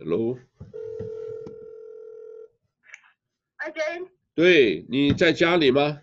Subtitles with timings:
[0.00, 0.38] Hello，
[3.56, 6.02] 阿珍，对，你在家里吗？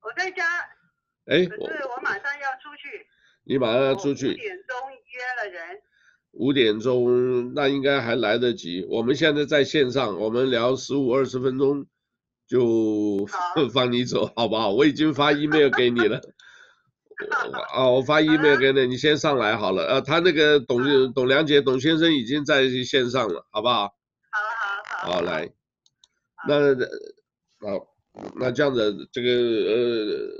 [0.00, 0.42] 我在家。
[1.26, 3.06] 哎，可是我马上要出去。
[3.44, 4.30] 你马上要出去。
[4.30, 4.76] 五点钟
[5.12, 5.82] 约了人。
[6.32, 8.84] 五点钟，那应该还来得及。
[8.90, 11.86] 我们现在在线上，我们聊十五二十分钟，
[12.48, 13.24] 就
[13.72, 14.72] 放你走，好不好？
[14.72, 16.20] 我已经发 email 给你了。
[17.72, 19.84] 啊，我发 email 给你，你先上来好了。
[19.84, 20.82] 呃，他那个董
[21.12, 23.94] 董梁杰董先生已经在线上了，好不好？
[24.30, 25.12] 好好好。
[25.14, 25.50] 好来，
[26.48, 26.74] 那
[27.60, 27.86] 好，
[28.36, 30.30] 那这样子，这个呃，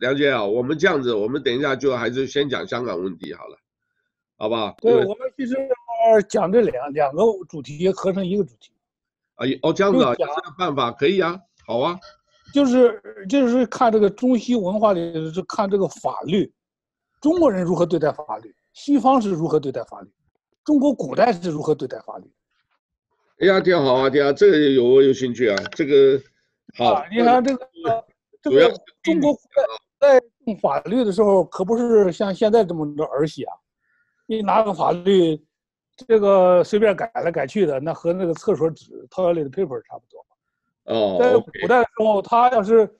[0.00, 3.58] 梁杰啊，我们这样子，我们等一下就还是先讲香港问题好了，
[4.36, 4.76] 好不好？
[4.80, 5.56] 对，我们其实
[6.28, 8.72] 讲这两两个主题合成一个主题。
[9.36, 11.98] 啊，哦，这样子啊，有这个办法可以啊，好啊。
[12.52, 16.52] 就是就是看这个中西文化里是看这个法律，
[17.20, 20.08] 中国人如何对待法律，西方是如何对待法律，
[20.64, 22.30] 中国古代是如何对待法律。
[23.40, 26.20] 哎呀，挺好啊，挺好，这个有我有兴趣啊，这个
[26.76, 26.92] 好。
[26.94, 27.68] 啊、你看这个
[28.42, 33.54] 这个中国古代在用法律的时候，可不是像现在这么的儿戏啊，
[34.26, 35.42] 你拿个法律，
[36.06, 40.19] 这个随便改来改去的，那和那个厕所纸 toilet paper 差不多。
[40.90, 42.90] 哦，在古代的时候，他要是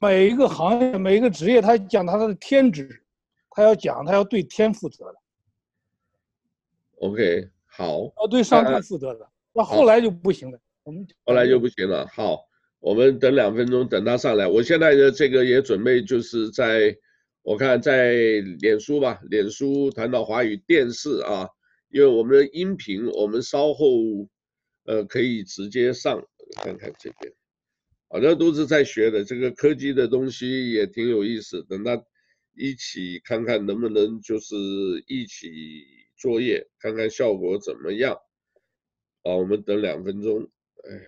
[0.00, 3.04] 每一个行业、每一个职业，他讲他的天职，
[3.50, 5.14] 他要讲，他要对天负责的。
[6.96, 8.12] OK，好。
[8.20, 9.28] 要对上帝负责的。
[9.52, 10.58] 那后来就不行了。
[10.82, 12.08] 我们后来就不行了。
[12.08, 12.40] 好，
[12.80, 14.48] 我们等两分钟，等他上来。
[14.48, 16.96] 我现在的这个也准备，就是在
[17.42, 18.14] 我看在
[18.58, 21.48] 脸书吧，脸书谈到华语电视啊，
[21.90, 23.86] 因为我们的音频，我们稍后
[24.86, 26.20] 呃可以直接上。
[26.56, 27.32] 看看这边，
[28.08, 31.62] 好像都是在学的，这个科技的东西也挺有意思。
[31.64, 32.02] 等他
[32.56, 34.54] 一起看看能不能就是
[35.06, 35.48] 一起
[36.16, 38.14] 作业，看看效果怎么样。
[39.22, 40.42] 啊，我们等两分钟。
[40.84, 41.00] 哎，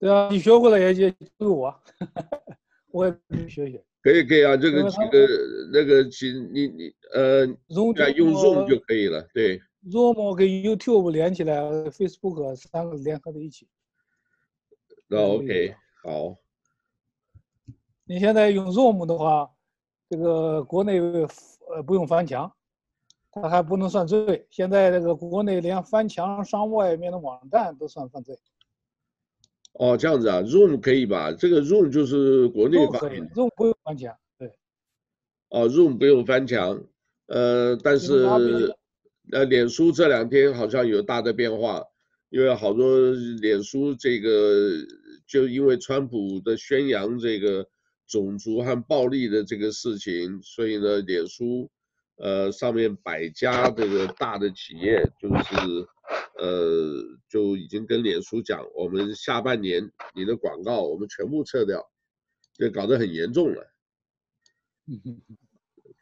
[0.00, 1.74] 对啊，你学会了也也给我，
[2.90, 3.84] 我也可以学学。
[4.00, 5.28] 可以可以啊，这个几个
[5.72, 7.92] 那个其实你你呃，用
[8.32, 9.28] Zoom 就可以了。
[9.34, 9.60] 对
[9.90, 11.60] ，Zoom 跟 YouTube 连起来
[11.90, 13.68] ，Facebook 三个联合在一起。
[15.10, 15.74] 那 OK，
[16.04, 16.36] 好。
[18.04, 19.50] 你现在用 Zoom 的话，
[20.10, 22.52] 这个国内呃不用翻墙，
[23.32, 24.46] 它还不能算罪。
[24.50, 28.38] 现在这个国内连翻墙上外面的网站都算犯罪。
[29.72, 31.32] 哦，这样子啊，Zoom 可以吧？
[31.32, 33.30] 这个 Zoom 就是国内发明的。
[33.34, 34.52] Zoom 不用翻墙，对。
[35.48, 36.82] 哦，Zoom 不用翻墙，
[37.28, 38.24] 呃，但是
[39.32, 41.82] 呃，脸书这两天好像有大的变化。
[42.30, 44.28] 因为好多脸书这个，
[45.28, 47.68] 就因为川普的宣扬这个
[48.08, 51.70] 种族和暴力的这个事情，所以呢，脸书，
[52.16, 55.86] 呃，上面百家这个大的企业就是，
[56.38, 61.84] 呃，就已经跟脸书讲，我们下半年你的广告我们全部撤掉，
[62.54, 63.66] 这搞得很严重了。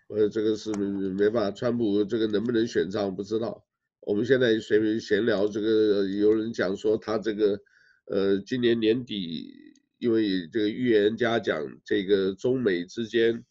[0.09, 3.67] 呃，这个是没办法，川普这个能不能选上不知道。
[4.03, 7.61] 我们现在随便闲聊，这个有人讲说他这个，
[8.07, 9.53] 呃，今年年底，
[9.99, 13.45] 因为这个预言家讲这个中美之间，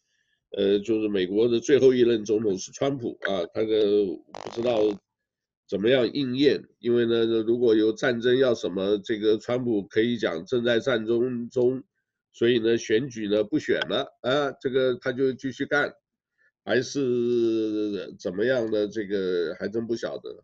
[0.56, 4.80] 呃，就是美国的最后一任总统是川普啊，他个不知道
[5.68, 11.82] 怎么样应验，因为呢，如果有战争要什么，这个川普可以讲正在战争中，
[12.32, 15.94] 所以呢，选举呢不选了啊，这个他就继续干。
[16.68, 18.88] 还是怎么样的？
[18.88, 20.42] 这个还真不晓得。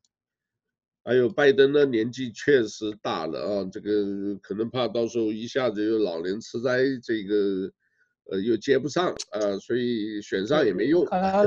[1.04, 7.72] 还有拜登呢，年纪确实大了啊，这个可能怕到时候一下子又老年痴呆，这个
[8.30, 11.04] 呃又接不上啊，所以选上也没用。
[11.06, 11.42] 看他，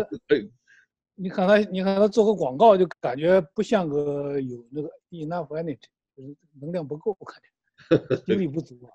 [1.15, 5.79] 你看他，你看他做个广告就感觉不像个有那个 enough energy，
[6.15, 8.91] 就是能量不够，我感觉精力不足啊，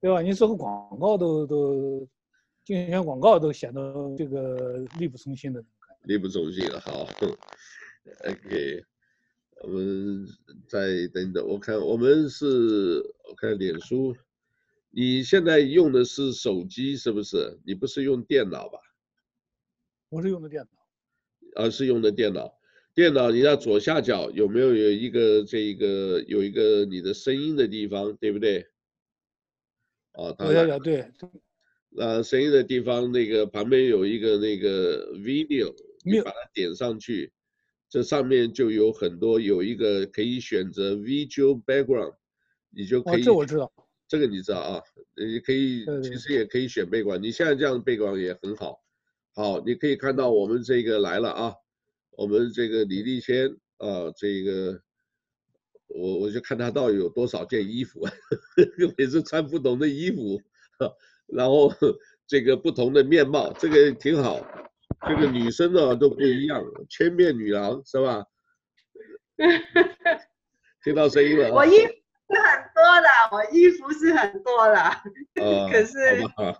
[0.00, 0.22] 对吧？
[0.22, 2.08] 你做个广告都都。
[2.64, 5.64] 竞选广告都显得这个力不从心的，
[6.02, 6.68] 力不从心。
[6.78, 7.08] 好，
[8.28, 8.84] OK，
[9.62, 10.26] 我们
[10.68, 12.46] 再等等，我看我们是，
[13.28, 14.16] 我看脸书，
[14.90, 17.58] 你现在用的是手机是不是？
[17.66, 18.78] 你不是用电脑吧？
[20.10, 22.54] 我是用的电脑，啊，是用的电脑。
[22.94, 28.66] 电脑你看左下角有没有有一个这一个有一个你的声音的地方，对不对？
[30.12, 31.10] 啊，左下角对。
[31.96, 35.74] 啊，声音的地方那个旁边有一个那个 video，
[36.04, 37.32] 你把它点上去，
[37.88, 42.14] 这上面就有很多，有一个可以选择 visual background，
[42.70, 43.22] 你就可以。
[43.22, 43.72] 哦，这我知道。
[44.06, 44.82] 这个你知道啊？
[45.16, 47.18] 你可以，其实也可以选 background。
[47.18, 48.82] 你现在这样 background 也很好。
[49.34, 51.54] 好，你可以看到我们这个来了啊，
[52.12, 54.80] 我们这个李立谦啊，这个
[55.88, 58.06] 我我就看他到底有多少件衣服，
[58.96, 60.40] 每次穿不同的衣服，
[61.28, 61.72] 然后
[62.26, 64.46] 这个不同的面貌，这个挺好。
[65.06, 68.24] 这个女生呢都不一样，千面女郎是吧？
[70.82, 71.52] 听到声音了。
[71.52, 71.92] 我衣服
[72.28, 74.74] 是很多的，我衣服是很多的。
[75.36, 76.58] 呃、可是好吧，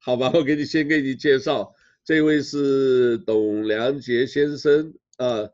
[0.00, 1.74] 好吧，我给你先给你介绍，
[2.04, 5.48] 这位是董良杰先生啊。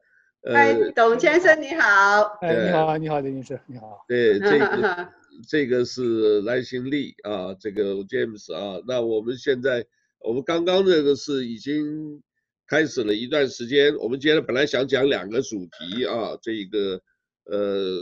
[0.45, 2.39] 哎，董先生你好。
[2.43, 4.05] 哎，你好，你好，林女士，你好。
[4.07, 5.09] 对，这个
[5.49, 9.85] 这个是赖新利啊，这个 James 啊，那我们现在。
[10.25, 12.23] 我们刚刚这个是已经
[12.67, 16.99] 开始了一段时间，我们今天本来想讲两个主题啊，这一个
[17.45, 18.01] 呃，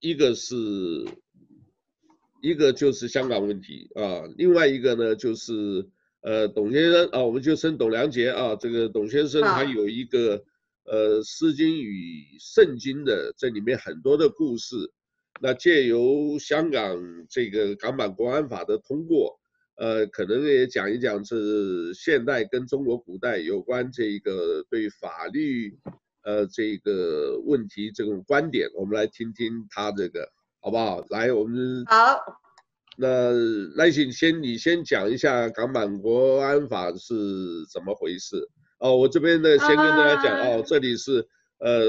[0.00, 0.54] 一个是
[2.42, 5.88] 一个就是香港问题啊，另外一个呢就是
[6.20, 10.44] 呃董先生啊，我们就称董良杰啊，这个董先生他有一个
[10.84, 14.76] 呃《诗经》与圣经的这里面很多的故事，
[15.40, 19.40] 那借由香港这个港版国安法的通过。
[19.76, 25.78] 呃，可能也讲一讲是现代跟中国古代有关这一个对法律，
[26.22, 30.26] 呃，这个问题这种观点，我们来听听他这个，
[30.60, 31.04] 好不好？
[31.10, 32.18] 来，我们好。
[32.96, 33.32] 那
[33.74, 37.14] 赖，请先你先讲一下港版国安法是
[37.70, 38.48] 怎么回事？
[38.78, 41.26] 哦，我这边呢先跟大家讲，啊、哦，这里是
[41.58, 41.84] 呃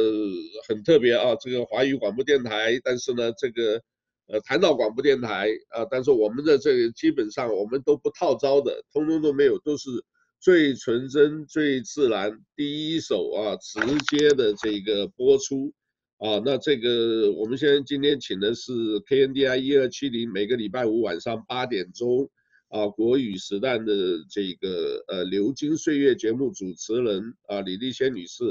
[0.68, 3.82] 很特别啊，这个华语广播电台，但是呢这个。
[4.30, 9.90] 呃，谈到广播电台啊，但是我们的这个基本上我们都不套招的，通通都没有，都是
[10.38, 13.80] 最纯真、最自然、第一手啊，直
[14.10, 15.72] 接的这个播出
[16.18, 16.42] 啊。
[16.44, 22.30] 那这个我们现在今天请的是 KNDI 一二七零，每个礼拜五晚上八点钟
[22.68, 23.94] 啊，国语时段的
[24.30, 28.44] 这个呃流金岁月节目主持人啊李丽仙女士。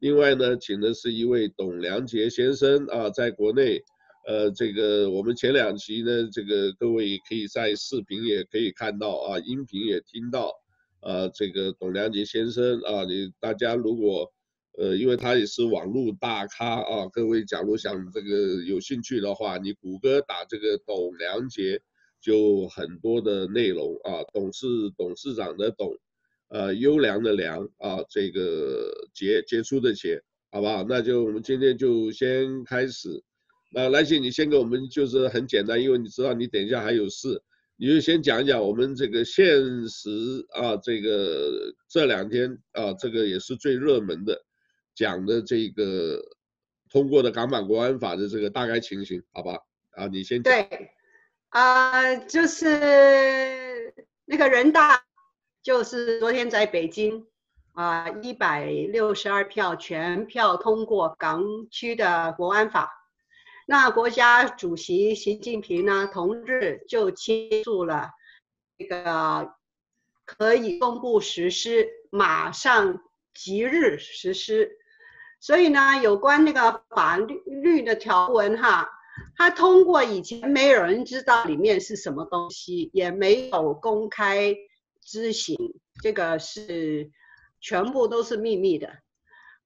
[0.00, 3.82] 另外呢，请的是一位董良杰先生啊，在国内。
[4.24, 10.52] 呃，这个我们前两期呢，这个各位可以在视频也可以看到啊，音频也听到，
[11.00, 14.32] 啊，这个董良杰先生啊，你大家如果，
[14.78, 21.82] 呃，因为他也是网络大咖啊，各位假如想这个有兴趣的话，你谷歌打这个董良杰，
[22.20, 25.96] 就很多的内容啊，董事董事长的董，
[26.48, 30.22] 呃，优良的良啊，这个杰杰出的杰，
[30.52, 30.84] 好不好？
[30.88, 33.20] 那就我们今天就先开始。
[33.74, 37.42] 那来信，你先给我们就是很简单，因为你知道你等一下还有事，
[37.76, 39.44] 你就先讲一讲我们这个现
[39.88, 44.44] 实啊，这个这两天啊，这个也是最热门的，
[44.94, 46.22] 讲的这个
[46.90, 49.58] 通过的港版国安法的这个大概情形，好吧？
[49.92, 50.52] 啊，你先讲。
[50.52, 50.90] 对，
[51.48, 53.94] 啊、就是
[54.26, 55.02] 那个人大，
[55.62, 57.24] 就是昨天在北京
[57.72, 62.98] 啊，一百六十二票全票通过港区的国安法。
[63.66, 68.10] 那国家主席习近平呢，同日就签署了
[68.76, 69.54] 这个
[70.24, 73.00] 可以公布实施，马上
[73.32, 74.72] 即日实施。
[75.40, 78.88] 所以呢，有关那个法律的条文哈，
[79.36, 84.54] 它通过以前没有人知道里面是什么东西，也没有公开
[85.00, 85.56] 知行，
[86.02, 87.10] 这个是
[87.60, 88.88] 全部都是秘密的。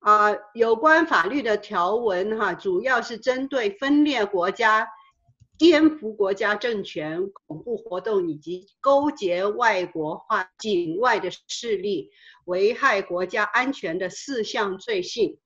[0.06, 4.88] 啊、呃，有关法律的条文哈，主要是针对分裂国家、
[5.58, 12.12] 颠覆国家政权、恐怖活动以及勾结外国化境外的势力，
[12.44, 15.40] 危害国家安全的四项罪行，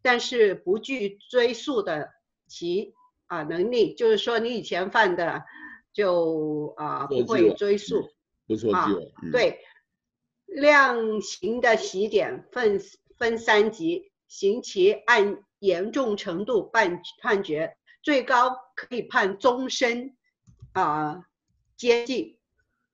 [0.00, 2.08] 但是不具追诉的
[2.46, 2.94] 其
[3.26, 5.44] 啊能力，就是说你以前犯的
[5.92, 8.08] 就啊不会追诉，
[8.46, 8.88] 不错，啊，
[9.30, 9.60] 对，
[10.46, 12.80] 量刑的起点分。
[13.18, 20.16] 分三级，刑期按严重程度判判决，最高可以判终身，
[20.72, 21.24] 啊，
[21.76, 22.38] 监禁，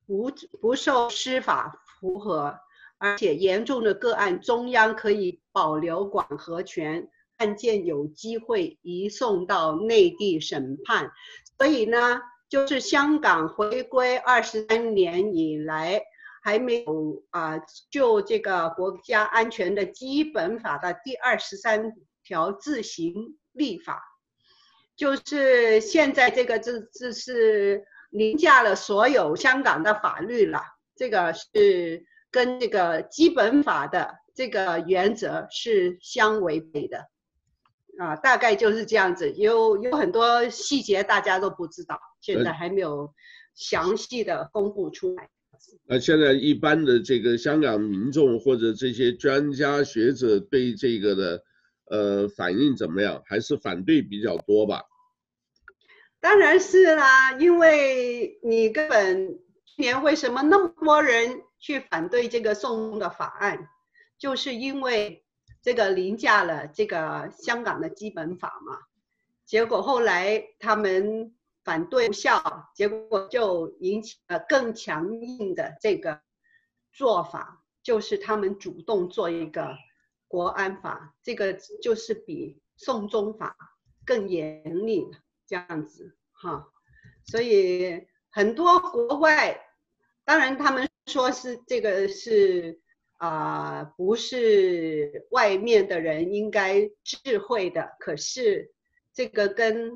[0.07, 2.59] 不不受司法符合，
[2.99, 11.13] 而且严重的个案，中央可以保留管核权，案件有机会移送到内地审判。
[11.59, 16.03] 所以呢，就是香港回归二十三年以来。
[16.45, 17.59] 还没有啊，
[17.91, 24.03] 就这个国家安全的基本法的第二十三条自行立法，
[24.95, 30.61] 就是现在这个这这是凌驾了所有香港的法律了，
[30.95, 37.09] 这个是跟这个基本法的这个原则是相违背的，
[37.99, 43.15] 啊，大概就是这样子，有有很多细节大家都不知道，现在还没有
[43.55, 45.31] 详细的公布出来。
[45.87, 51.45] 那现在一般的这个香港民众或者这些专家学者对这个的
[51.91, 53.23] 呃反应怎么样？
[53.27, 54.83] 还是反对比较多吧？
[56.21, 63.69] 当然是啦，因为你根本去年为什么那么多人去反对这个送的法案，
[64.19, 65.23] 就是因为
[65.63, 68.79] 这个凌驾了这个香港的基本法嘛。
[69.45, 71.35] 结果后来他们
[71.65, 76.21] 反对无效，结果就引起了更强硬的这个
[76.93, 79.75] 做法，就是他们主动做一个
[80.29, 83.57] 国安法，这个就是比送终法
[84.05, 85.07] 更严厉。
[85.47, 86.73] 这样子哈，
[87.27, 89.61] 所以很多国外，
[90.25, 92.81] 当然他们说是这个是
[93.19, 98.73] 啊、不是外面的人应该智慧的，可是
[99.13, 99.93] 这个跟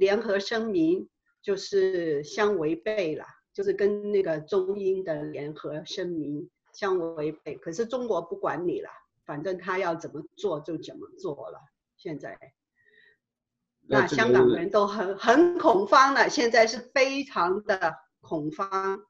[0.00, 1.06] 联合声明
[1.42, 7.54] 就是相违背了，就是跟那个中英的联合声明相违背。
[7.56, 8.88] 可是中国不管你了，
[9.26, 11.58] 反正他要怎么做就怎么做了，
[11.98, 12.38] 现在。
[13.86, 19.02] 那香港人都很很恐慌了，现在是非常的恐慌。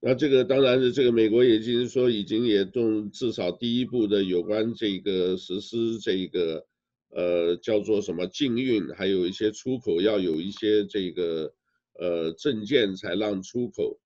[0.00, 6.66] 那这个当然是这个美国已经说已经也动至少第一步的有关这个实施这个
[7.14, 11.54] 呃叫做什么禁运，还有一些出口要有一些这个
[11.98, 13.98] 呃证件才让出口，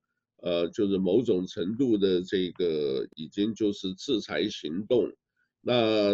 [0.42, 5.10] 呃就是某种程度的这个已经就是制裁行动，
[5.60, 6.12] 那。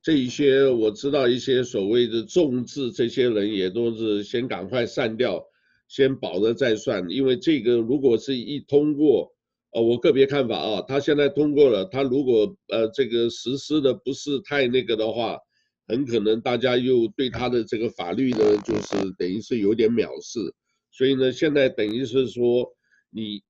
[0.00, 5.44] 这一些我知道，一些所谓的众志，这些人也都是先赶快散掉，
[5.88, 7.10] 先保了再算。
[7.10, 9.34] 因为这个如果是一通过，
[9.72, 15.38] 呃，我个别看法啊，他现在通过了，他如果呃这个实施的不是太那个的话，
[15.86, 20.54] 很可能大家又对他的这个法律呢，就是等于是有点藐视。
[20.90, 22.74] 所以呢，现在等于是说，
[23.10, 23.42] 你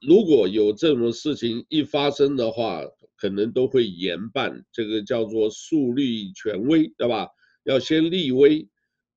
[0.00, 2.82] 如果有这种事情一发生的话。
[3.18, 7.28] 可能都会严办，这个叫做树立权威，对吧？
[7.64, 8.68] 要先立威，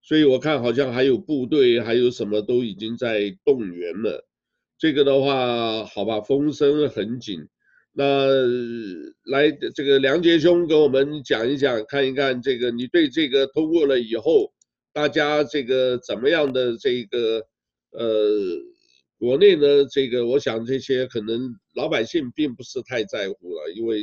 [0.01, 4.25] 所以我看好像还有部队，还有什么都已经在动员了。
[4.79, 7.48] 这个的话，好吧，风声很紧。
[7.91, 8.25] 那
[9.25, 14.51] 来，这个梁杰兄跟我们讲一讲，看一看这个你对这个通过了以后，
[14.93, 17.45] 大家这个怎么样的这个
[17.91, 18.07] 呃。
[19.21, 24.01] 国内呢，这个我想这些可能老百姓并不是太在乎了，因为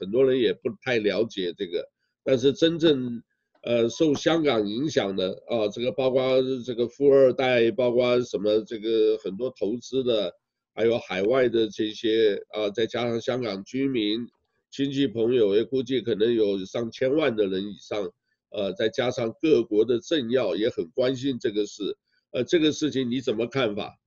[0.00, 1.88] 很多人也不太了解这个。
[2.24, 3.22] 但是真正，
[3.68, 10.32] 呃，受香港影响的啊，这个包括这个富二代，包括什么这个很多投资的，
[10.72, 14.26] 还有海外的这些啊，再加上香港居民、
[14.70, 18.10] 亲戚朋友，也估计可能有上千万的人以上，
[18.48, 21.94] 呃，再加上各国的政要也很关心这个事，
[22.30, 23.98] 呃，这个事情你怎么看法？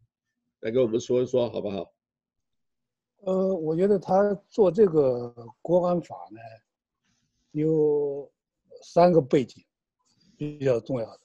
[0.62, 1.94] 来跟我们说一说好不好？
[3.26, 6.40] 呃，我觉得他做这个国安法呢，
[7.52, 8.28] 有
[8.82, 9.64] 三个背景
[10.38, 11.20] 比较重要的。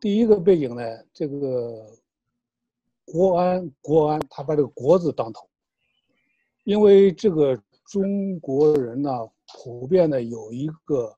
[0.00, 1.96] 第一个背景呢，这个
[3.04, 5.48] 国安国安，他把这个“国”字当头，
[6.64, 9.10] 因为这个中国人呢，
[9.54, 11.16] 普遍的有一个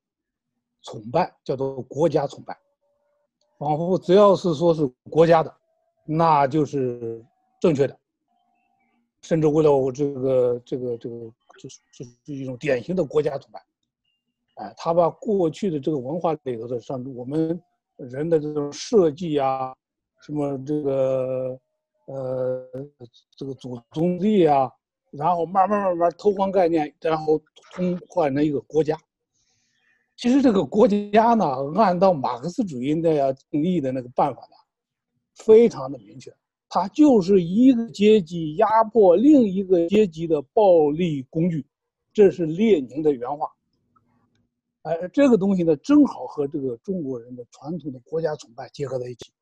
[0.82, 2.58] 崇拜，叫做国家崇拜，
[3.58, 5.54] 仿佛只要是说是国家的。
[6.06, 7.24] 那就是
[7.60, 7.96] 正确的，
[9.22, 11.16] 甚至为了我这个这个这个，
[11.60, 13.62] 就是就是一种典型的国家崇拜，
[14.54, 17.60] 哎，他把过去的这个文化里头的上我们
[17.96, 19.74] 人的这种设计啊，
[20.22, 21.60] 什么这个
[22.06, 22.68] 呃
[23.36, 24.70] 这个祖宗地啊，
[25.10, 27.40] 然后慢慢慢慢偷换概念，然后
[27.72, 28.98] 通换成一个国家。
[30.16, 31.44] 其实这个国家呢，
[31.76, 34.56] 按照马克思主义的要定义的那个办法呢。
[35.36, 36.30] 非常的明确，
[36.68, 41.64] 它就是一个阶级压迫另一个阶级的暴力工具，
[42.12, 43.50] 这是列宁的原话。
[44.82, 49.32] 哎，这个东西呢，正好和这个中国人的传统的国家崇拜结合在一起，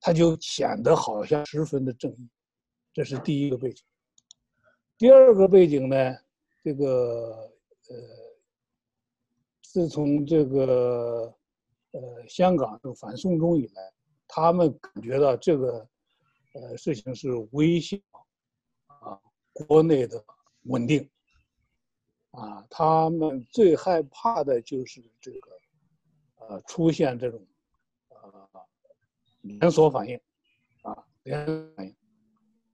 [0.00, 2.28] 它就显得好像十分的正义。
[2.92, 3.84] 这是第一个背景。
[4.98, 5.96] 第二个背景呢，
[6.62, 7.50] 这个
[7.88, 7.96] 呃，
[9.62, 11.34] 自从这个
[11.92, 13.92] 呃香港的反送中以来。
[14.34, 15.86] 他们感觉到这个，
[16.54, 18.00] 呃，事情是威胁
[18.86, 19.20] 啊
[19.52, 20.24] 国内的
[20.62, 21.06] 稳定，
[22.32, 25.50] 啊，他们最害怕的就是这个，
[26.38, 27.38] 呃，出现这种，
[28.08, 28.48] 呃，
[29.42, 30.18] 连锁反应，
[30.80, 31.94] 啊，连锁反应，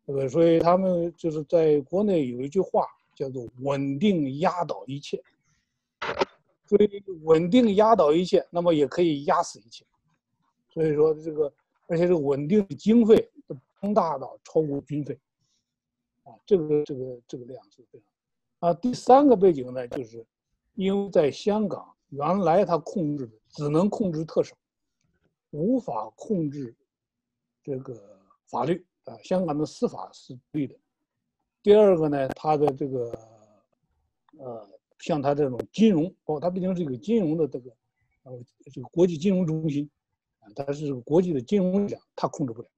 [0.07, 2.87] 这个，所以他们就是在国内有一句话
[3.17, 5.21] 叫做“稳定压倒一切”，
[6.67, 9.85] 所以稳定压倒一切，那么也可以压死一切。
[10.71, 11.53] 所以说这个，
[11.89, 13.29] 而且这个稳定的经费
[13.81, 15.19] 庞大到超过军费，
[16.23, 18.08] 啊，这个这个这个量是非常。
[18.61, 20.27] 啊，第三个背景呢，就是
[20.75, 24.57] 因为在香港原来他控制的只能控制特首，
[25.51, 26.75] 无法控制
[27.63, 30.75] 这个法律啊，香港的司法是独立的。
[31.63, 33.13] 第二个呢，它的这个
[34.39, 37.71] 呃，像它这种金融哦，它毕竟是一个金融的这个
[38.25, 38.33] 呃
[38.73, 39.89] 这个国际金融中心
[40.41, 42.69] 啊，它是国际的金融力量，它控制不了，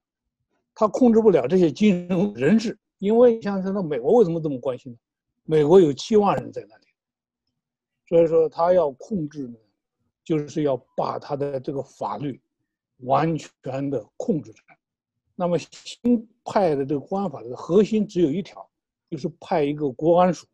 [0.74, 4.98] 它控制不了这些金融人士，因为像现在美国为什么这么关心呢？
[5.50, 6.86] 美国有七万人在那里，
[8.06, 9.58] 所以说他要控制呢，
[10.22, 12.40] 就是要把他的这个法律
[12.98, 14.62] 完全的控制住。
[15.34, 18.64] 那么新派的这个国安法的核心只有一条，
[19.10, 20.46] 就是派一个国安署，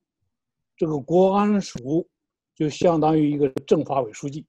[0.79, 2.09] 这个国安署
[2.55, 4.47] 就相当于一个政法委书记，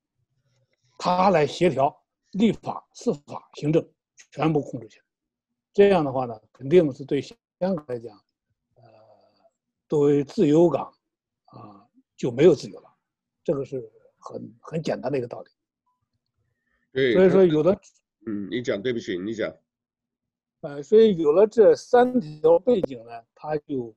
[0.97, 1.93] 他来协调
[2.31, 3.85] 立法、司法、行政
[4.31, 5.03] 全部控制起来。
[5.73, 8.17] 这样的话呢，肯定是对香港来讲。
[9.87, 10.93] 作为自由港，
[11.45, 12.89] 啊，就没有自由了，
[13.43, 13.81] 这个是
[14.19, 15.49] 很很简单的一个道理。
[16.91, 17.71] 对，所以说有的，
[18.25, 19.55] 嗯，你讲，对不起，你讲。
[20.61, 23.95] 呃，所以有了这三条背景呢，他就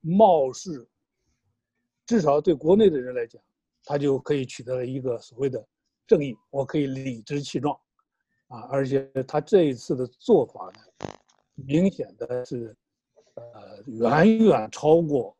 [0.00, 0.88] 貌似，
[2.06, 3.42] 至少对国内的人来讲，
[3.82, 5.66] 他就可以取得了一个所谓的
[6.06, 7.76] 正义，我可以理直气壮，
[8.48, 11.08] 啊，而且他这一次的做法呢，
[11.54, 12.76] 明显的是。
[13.34, 15.36] 呃，远远超过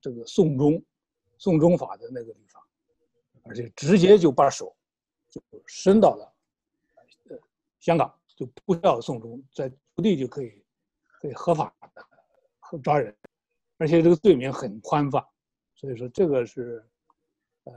[0.00, 0.82] 这个送中、
[1.36, 2.62] 送中法的那个地方，
[3.42, 4.74] 而且直接就把手
[5.28, 6.34] 就伸到了
[7.28, 7.38] 呃
[7.78, 10.64] 香港，就不需要送中，在当地就可以
[11.20, 13.14] 可以合法的抓人，
[13.76, 15.22] 而且这个罪名很宽泛，
[15.74, 16.82] 所以说这个是
[17.64, 17.72] 呃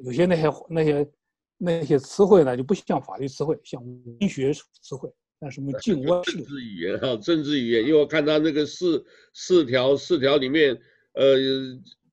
[0.00, 1.12] 有些那些那些
[1.56, 5.12] 那些词汇呢就不像法律词汇，像文学词汇。
[5.42, 10.78] 那什么境外政治语言哈，政治语言，因为我看他那个四四条四条里面，
[11.14, 11.34] 呃，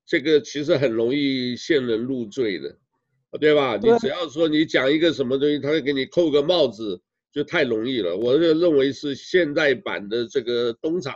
[0.05, 2.73] 这个其实很容易陷人入罪的，
[3.37, 3.75] 对吧？
[3.75, 8.15] 你只要说你讲一个什么东西，他会给你扣个帽子，就太容易了。
[8.15, 11.13] 我就认为是现代版的这个东厂，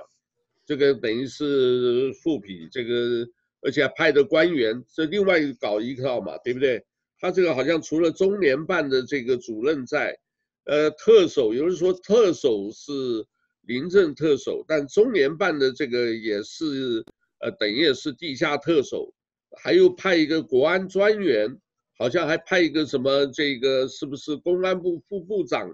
[0.65, 3.25] 这个等于是复辟，这个
[3.61, 6.83] 而且还派的官员这另外搞一套嘛，对不对？
[7.21, 10.19] 他这个好像除了中联办的这个主任在。
[10.65, 12.91] 呃，特首有人说特首是
[13.61, 17.03] 临阵特首，但中联办的这个也是，
[17.39, 19.11] 呃，等于也是地下特首，
[19.57, 21.57] 还有派一个国安专员，
[21.97, 25.67] 好像还派一个什么这个是不是公安部副部长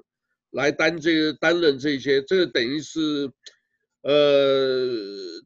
[0.51, 3.29] 来担这个担任这些，这个等于是，
[4.03, 4.87] 呃，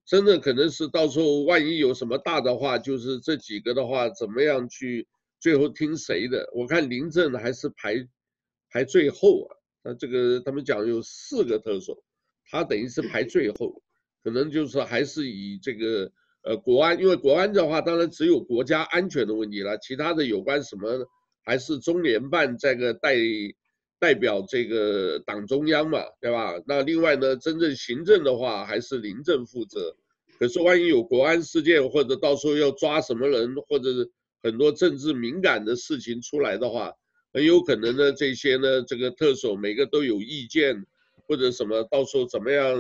[0.06, 5.08] 真的可能是到时候万一有什么大的话，就是这几个的话怎么样去
[5.40, 6.48] 最后听谁的？
[6.54, 8.08] 我看临阵还是排。
[8.72, 12.02] 排最后啊，那这个他们讲有四个特首，
[12.50, 13.84] 他等于是排最后，
[14.24, 16.12] 可能就是还是以这个
[16.44, 21.06] 呃国安，因为国安的话，当然只有国家安全的问题了，其他的有关什么
[21.44, 23.16] 还是中联办这个代
[24.00, 26.54] 代表这个党中央嘛，对吧？
[26.66, 29.96] 那另外呢，真正行政的话还是临阵负责。
[30.40, 33.90] 可是万一有国安事件，或者到时候要抓什么人，或者
[34.42, 36.94] 很多政治敏感的事情出来的话。
[37.34, 40.86] 很有可能呢，这些呢，这个特首每个都有意见，
[41.28, 42.76] 或者什么，到时候怎么样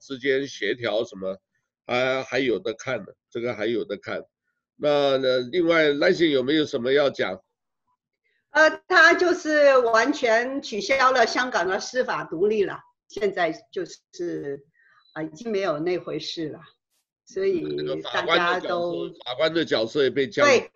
[0.00, 1.38] 之间协调什么，
[1.86, 4.24] 还还有的看呢，这个还有的看。
[4.74, 7.40] 那那另外，兰心有没有什么要讲？
[8.50, 14.64] 呃，他就是完全取消了香港的司法独立了，现在就是
[15.12, 16.58] 啊，已经没有那回事了，
[17.24, 17.64] 所以
[18.02, 20.70] 大家都法官的角色也被降对，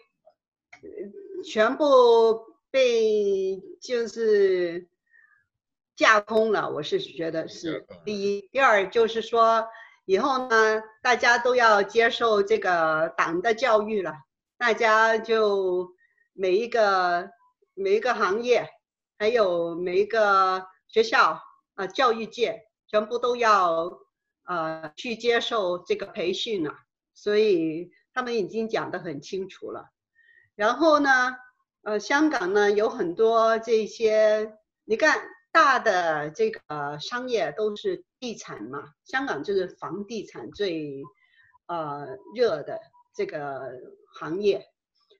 [1.44, 2.54] 全部。
[2.76, 4.86] 被就是
[5.96, 8.50] 架空了，我是觉得是第一。
[8.52, 9.66] 第二就是说，
[10.04, 14.12] 以后呢，大家都要接受这个党的教育了。
[14.58, 15.94] 大家就
[16.34, 17.30] 每一个
[17.72, 18.68] 每一个行业，
[19.18, 21.40] 还有每一个学校
[21.76, 24.00] 啊，教育界全部都要
[24.44, 26.74] 呃去接受这个培训了。
[27.14, 29.88] 所以他们已经讲得很清楚了。
[30.54, 31.36] 然后呢，
[31.86, 35.20] 呃，香港呢有很多这些，你看
[35.52, 41.04] 大的这个商业都是地产嘛，香港就是房地产最
[41.68, 42.80] 呃热的
[43.14, 43.70] 这个
[44.18, 44.66] 行业。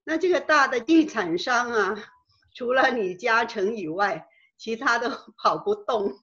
[0.03, 2.05] 那这个大的地产商啊，
[2.53, 4.27] 除了李嘉诚以外，
[4.59, 6.19] 其他都 跑不动，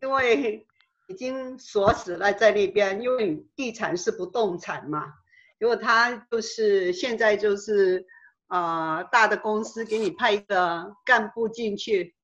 [0.00, 0.64] 因为
[1.08, 5.12] 已经锁死了在那边，因为地产是不动产嘛。
[5.58, 8.06] 如果他就是现在就是。
[8.52, 12.14] 啊、呃，大的公司给你派一个干部进去，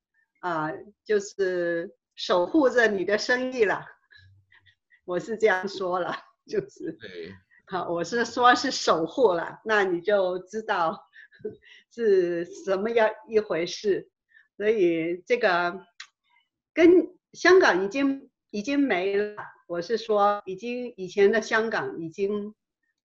[0.40, 3.82] 啊、呃，就是守护着你的生意了。
[5.06, 6.14] 我是这样说了，
[6.46, 7.32] 就是，对，
[7.68, 11.08] 好，我是说是守护了，那你就知道
[11.90, 14.10] 是什么样一回事。
[14.58, 15.80] 所以这个
[16.74, 19.34] 跟香港已经已经没了。
[19.66, 22.54] 我是说，已经以前的香港已经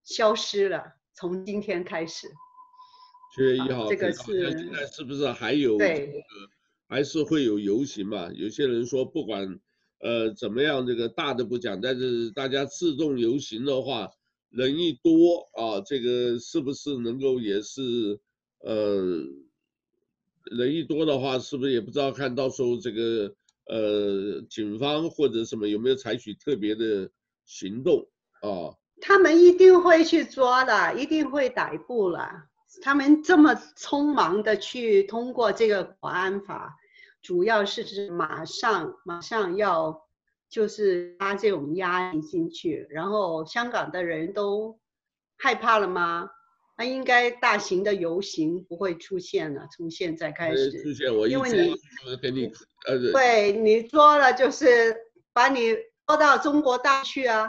[0.03, 0.95] 消失了。
[1.13, 2.27] 从今天开始，
[3.34, 5.78] 七月一号，这个是现在是不是还有？
[5.78, 6.24] 对，
[6.88, 8.30] 还是会有游行嘛？
[8.34, 9.60] 有些人说，不管
[10.00, 14.12] 呃怎么样，这个大的不讲，但是大家自动游行的话，
[14.50, 18.19] 人一多啊，这个是不是能够也是
[18.60, 19.24] 呃？
[20.52, 23.34] 人一多的话，是不是也不知道看到时候这个
[23.65, 27.10] 呃，警方或者什么有没有采取特别的
[27.46, 28.06] 行动
[28.41, 28.76] 啊？
[29.02, 32.43] 他们一定会去抓的，一定会逮捕了。
[32.81, 36.77] 他们这么匆忙的去通过这个国安法，
[37.21, 40.07] 主要是指马上马上要
[40.49, 44.79] 就是拉这种压力进去，然后香港的人都
[45.38, 46.29] 害怕了吗？
[46.75, 50.71] 那应该大型的游行不会出现了，从现在开始。
[50.81, 51.75] 出现我因为你
[52.17, 52.51] 给你
[52.88, 54.95] 呃，对你说了就是
[55.33, 57.47] 把你拖到中国大去啊，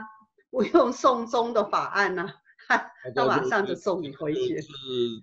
[0.51, 2.35] 不用送中的法案呢，
[2.69, 4.61] 他他马上就送你回去。
[4.61, 4.69] 是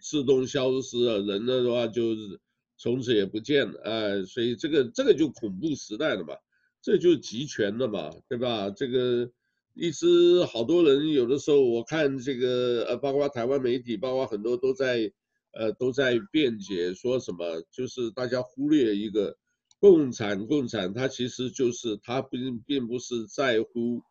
[0.02, 2.40] 自动消失了，人了的话就是
[2.78, 6.36] 从此也不见了，哎，所以这个这个就恐怖时代了嘛，
[6.82, 8.70] 这就集权了嘛，对吧？
[8.70, 9.32] 这个。
[9.74, 15.10] 一直好多人有的时候，我看这个呃，包括台湾媒体，包括很多都在，
[15.54, 19.38] 呃，都在辩解说什么，就是大家忽略一个
[19.80, 24.02] 共产，共产他其实就是他并并不是在乎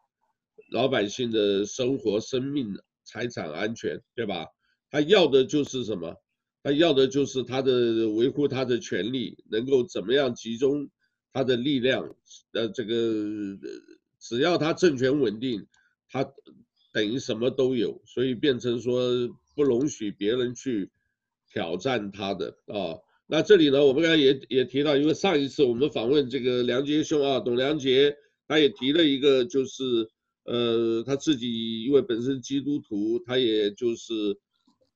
[0.72, 2.74] 老百姓的生活、生命、
[3.10, 4.46] 财产安全，对吧？
[4.90, 6.14] 他要的就是什么？
[6.62, 10.88] 他要的就是他的维护他的权利，能够怎么样集中
[11.32, 12.14] 他的力量，
[12.52, 13.58] 呃，这个。
[14.22, 15.66] 只要他政权稳定，
[16.10, 16.30] 他
[16.92, 19.00] 等于什么都有，所以变成说
[19.56, 20.90] 不容许别人去
[21.50, 23.00] 挑战他的啊。
[23.26, 28.14] 那这里呢，我们刚才也也提到，因为上一次我们访问这个梁杰兄啊，董梁杰，
[28.46, 29.82] 他也提了一个，就是
[30.50, 34.12] 呃他自己因为本身基督徒，他也就是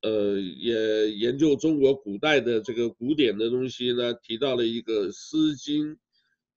[0.03, 5.93] 呃也研究中国古代的这个古典的东西呢，提到了一个《诗经》。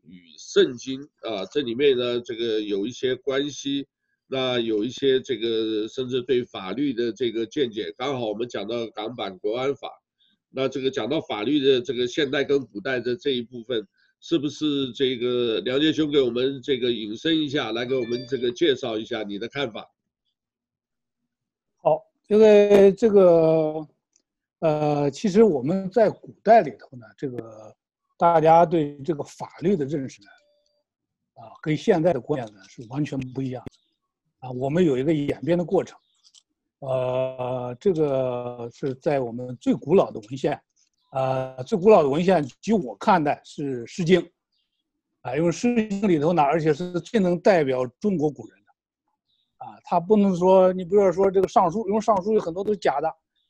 [0.09, 3.85] 与圣经啊，这里面呢，这个有一些关系，
[4.27, 9.89] 那有一些这个甚至对法律的这个见解，刚好我们讲到港版国安法，
[10.49, 13.85] 那这个讲到法律的这个现代跟古代的这一部分，
[14.19, 19.89] 是不是这个梁杰兄给我们这个引申一下，来给我们这个介绍一下你的看法？
[21.77, 23.87] 好，因为这个
[24.59, 27.75] 呃，其实我们在古代里头呢，这个。
[28.19, 30.27] 大家对这个法律的认识呢，
[31.35, 35.95] 啊，跟现在的观念呢是完全不一样的，啊，我们有一个演变的过程，
[36.79, 40.59] 呃，这个是在我们最古老的文献，
[41.11, 44.21] 呃，最古老的文献，据我看的是《诗经》，
[45.21, 53.09] 啊，因为《诗经》里头呢，而且是最能代表中国古人的，啊，他不能说你比如说这个《尚书》，因为《尚书》有很多都是假的，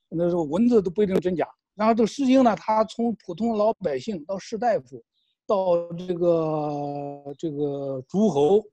[0.09, 1.47] 那时候文字都不一定真假。
[1.73, 5.03] 然后这个《诗经》呢，它从普通老百姓到士大夫，
[5.47, 8.63] 到这个这个诸侯，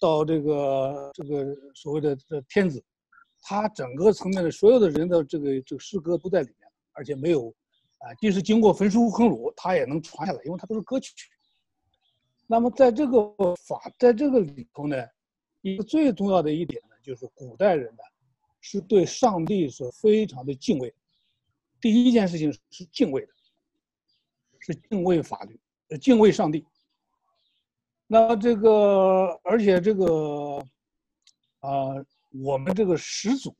[0.00, 2.82] 到这个这个所谓的这天子，
[3.42, 7.54] 它整个层面的所有的人的这个这个诗歌都在里面，而且没有，
[7.98, 11.12] 啊，即使经过焚书坑儒，它也能传下来，因为它都是歌曲。
[12.46, 14.96] 那么在这个法，在这个里头呢，
[15.62, 18.02] 一个最重要的一点呢，就是古代人呢，
[18.60, 20.94] 是对上帝是非常的敬畏。
[21.80, 23.28] 第一件事情是敬畏的，
[24.60, 25.58] 是敬畏法律，
[25.98, 26.64] 敬畏上帝。
[28.06, 30.64] 那这个，而且这个，
[31.58, 31.94] 啊、
[32.44, 33.54] 我们这个始祖，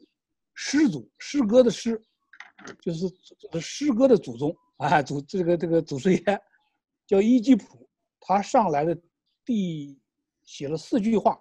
[0.54, 2.00] 始祖，诗歌的诗，
[2.80, 3.08] 就是
[3.60, 6.40] 诗歌的祖宗啊，祖这个这个祖师爷，
[7.06, 7.88] 叫伊吉普，
[8.20, 8.96] 他上来的
[9.44, 9.98] 第
[10.44, 11.40] 写了四句话，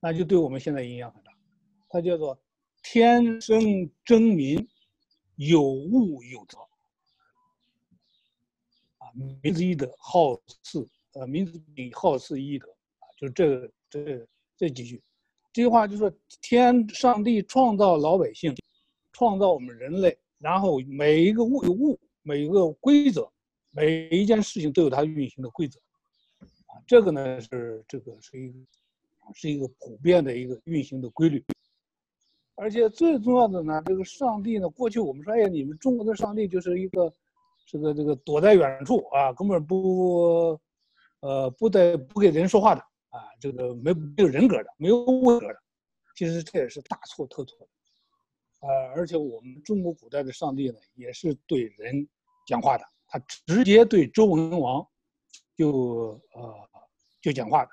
[0.00, 1.32] 那就对我们现在影响很大。
[1.88, 2.40] 他叫做
[2.82, 4.66] “天生真民”。
[5.40, 6.58] 有物有德，
[8.98, 9.06] 啊，
[9.40, 12.66] 民之义德，好赐，呃，民之比好赐义德，
[13.16, 15.00] 就是这这这几句，
[15.52, 18.52] 这句话就是，天上帝创造老百姓，
[19.12, 23.30] 创造我们人类，然后每一个物有物，每一个规则，
[23.70, 25.78] 每一件事情都有它运行的规则，
[26.66, 28.54] 啊，这个呢是这个是一个
[29.34, 31.44] 是一个普遍的一个运行的规律。
[32.54, 37.12] 而且最重要的呢，这个上帝呢，过去我们说，哎呀，你们中国的上帝就是一个，
[37.66, 40.58] 这个这个躲在远处啊，根本不，
[41.20, 45.58] 呃，不得不给人说话的啊，这个没没有人格的，没有位格的。
[46.16, 47.68] 其实这也是大错特错的，
[48.60, 52.08] 呃，而且我们中国古代的上帝呢，也是对人
[52.46, 54.86] 讲话的他直接对周文王
[55.56, 56.54] 就呃
[57.20, 57.70] 就讲话的。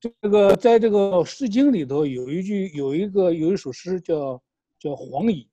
[0.00, 4.40] 这个在这个《诗经》里头有一句有一个有一首诗叫
[4.78, 5.48] 叫黄蚁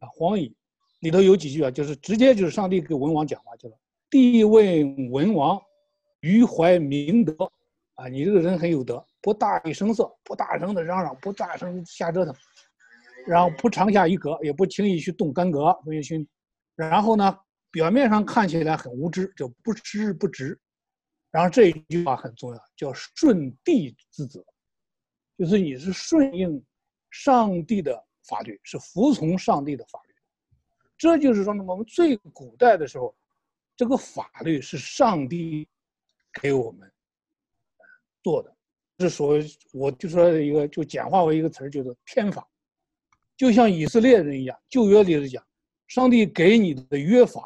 [0.00, 0.54] 啊，黄蚁
[1.00, 3.78] 里头有几句啊，就是直接就是上帝给文王讲话，叫做
[4.10, 5.58] “帝问文王，
[6.20, 7.50] 余怀明德”，
[7.96, 12.34] 啊，你这个人很有德，不大声声色，不大声的嚷嚷，不大声瞎折腾，
[13.26, 16.26] 然后不长下一格，也不轻易去动干戈，不去，
[16.74, 17.38] 然后呢，
[17.70, 20.58] 表面上看起来很无知，就不知不直。
[21.30, 24.44] 然后这一句话很重要，叫顺帝之责，
[25.38, 26.62] 就是你是顺应
[27.10, 30.14] 上帝的法律，是服从上帝的法律。
[30.98, 33.14] 这就是说呢，我们最古代的时候，
[33.76, 35.66] 这个法律是上帝
[36.40, 36.92] 给我们
[38.22, 38.54] 做的，
[38.98, 42.46] 是所谓我就说一个，就简化为一个词儿，叫做天法。
[43.36, 45.44] 就像以色列人一样，旧约里头讲，
[45.88, 47.42] 上帝给你的约法，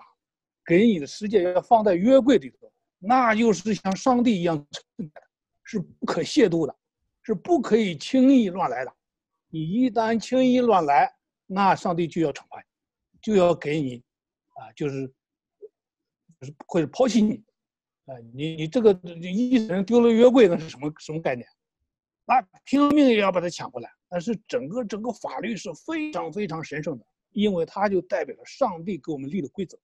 [0.65, 2.71] 给你的世界要放在约柜里头。
[2.99, 5.23] 那就是像上帝一样存在，
[5.65, 6.77] 是不可亵渎的，
[7.23, 8.93] 是不可以轻易乱来的。
[9.49, 11.15] 你一旦轻易乱来，
[11.47, 14.03] 那上帝就要惩罚你，就要给你，
[14.57, 15.07] 啊，就是，
[16.41, 17.43] 就是会抛弃你，
[18.07, 21.47] 啊，你你这个一人丢了约柜，那是什么什么概念？
[22.27, 23.91] 那拼了命也要把它抢回来。
[24.09, 29.79] 但是整个整个法律是非常非常神圣的，因为它就代表了上帝给我们立的规则。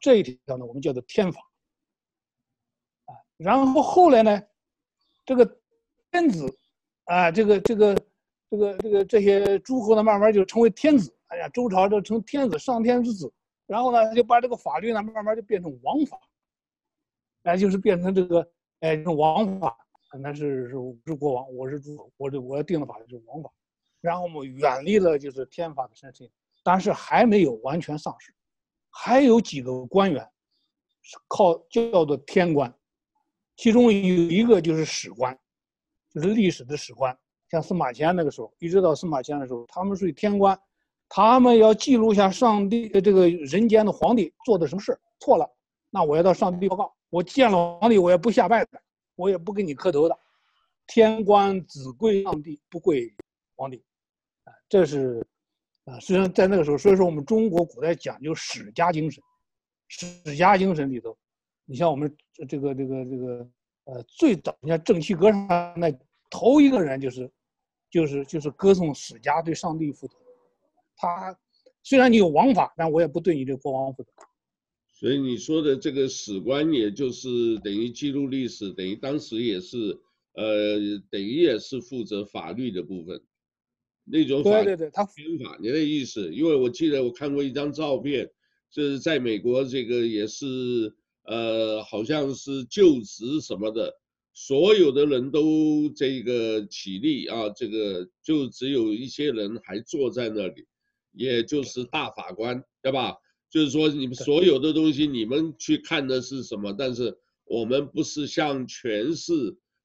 [0.00, 1.40] 这一条呢，我们叫做天法。
[3.06, 4.42] 啊然后后来呢，
[5.24, 5.44] 这个
[6.10, 6.46] 天子，
[7.04, 7.94] 啊，这个这个
[8.48, 11.14] 这个这个这些诸侯呢，慢慢就成为天子。
[11.28, 13.32] 哎呀，周朝就成天子，上天之子。
[13.66, 16.18] 然后呢，就把这个法律呢，慢慢就变成王法。
[17.44, 19.76] 哎，就是变成这个，哎，王法。
[20.20, 23.50] 那是是是国王，我是诸侯，我这我要定的法律就是王法。
[24.00, 26.28] 然后我们远离了就是天法的神圣，
[26.62, 28.34] 但是还没有完全丧失，
[28.90, 30.28] 还有几个官员
[31.02, 32.72] 是靠叫做天官。
[33.56, 35.38] 其中有一个就是史官，
[36.12, 37.16] 就是历史的史官，
[37.48, 40.58] 像司马迁那个时候，一直到司马迁的时候，他们属于天官，
[41.08, 45.48] 他们要记录下上帝的这个人间的皇帝做的什么事，错了，
[45.90, 46.92] 那我要到上帝报告。
[47.10, 48.82] 我见了皇帝，我也不下拜的，
[49.22, 50.18] 我也不给你磕头的。
[50.88, 53.14] 天官只跪上帝，不跪
[53.54, 53.80] 皇帝，
[54.42, 55.24] 啊，这是
[55.84, 59.22] 啊，实际上在那个时候，所以说我们中国古代讲究史家精神，
[59.88, 61.16] 史家精神里头。
[61.64, 62.14] 你像我们
[62.48, 63.48] 这个这个这个
[63.84, 65.90] 呃，最早你像正气歌上那
[66.28, 67.30] 头一个人就是，
[67.88, 70.16] 就是就是歌颂史家对上帝负责。
[70.96, 71.36] 他
[71.84, 74.10] 虽然你有王法，但我也不对你这国王负责。
[75.02, 79.98] 所以你说的这个史官，也就是等于记录历史，等于当时也是
[80.34, 80.78] 呃，
[81.10, 83.20] 等于也是负责法律的部分。
[84.04, 86.32] 那种法对对对，他天法，你的意思？
[86.32, 88.30] 因为我记得我看过一张照片，
[88.70, 90.94] 就是在美国这个也是。
[91.24, 93.94] 呃，好像是就职什么的，
[94.34, 100.66] 所有的人都这个起立啊，这个就只有一些人还坐在那里，
[101.12, 103.14] 也就是大法官，对吧？
[103.52, 106.74] 就是说你们所有的东西，你们去看的是什么？
[106.76, 109.32] 但是我们不是向权势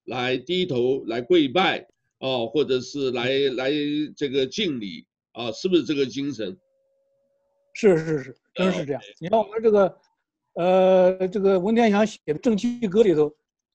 [0.05, 3.71] 来低头来跪拜啊，或者是来来
[4.15, 6.57] 这个敬礼啊，是不是这个精神？
[7.73, 9.01] 是是是，真是这样。
[9.19, 9.95] 你看我们这个。
[10.59, 13.31] 呃，这个文天祥写的《正气歌》里头，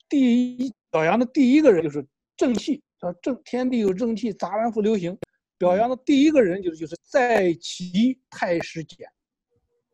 [0.09, 2.05] 第一表扬的第一个人就是
[2.37, 5.17] 正气，说正天地有正气，杂然复流行。
[5.59, 9.07] 表扬的第一个人就是就是在其太史简。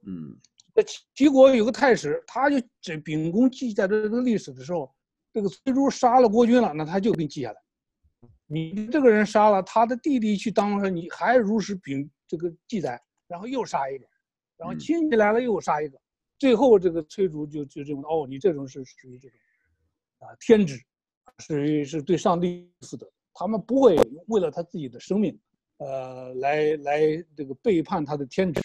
[0.09, 0.35] 嗯，
[0.75, 0.83] 在
[1.14, 4.90] 齐国有个太史，他就这秉公记载这个历史的时候，
[5.33, 7.61] 这个崔杼杀了国君了，那他就给你记下来。
[8.47, 14.07] 你这个人杀了他的弟弟去当了，你还如实秉这个记载，然后又杀一个，
[14.57, 16.01] 然后亲戚来了又杀一个。
[16.38, 19.38] 最后，这个崔杼就就认为哦，你这种是属于这种，
[20.21, 20.81] 啊，天职，
[21.40, 23.11] 属于是对上帝负责。
[23.35, 23.97] 他们不会
[24.29, 25.38] 为了他自己的生命，
[25.77, 27.01] 呃，来来
[27.37, 28.61] 这个背叛他的天职，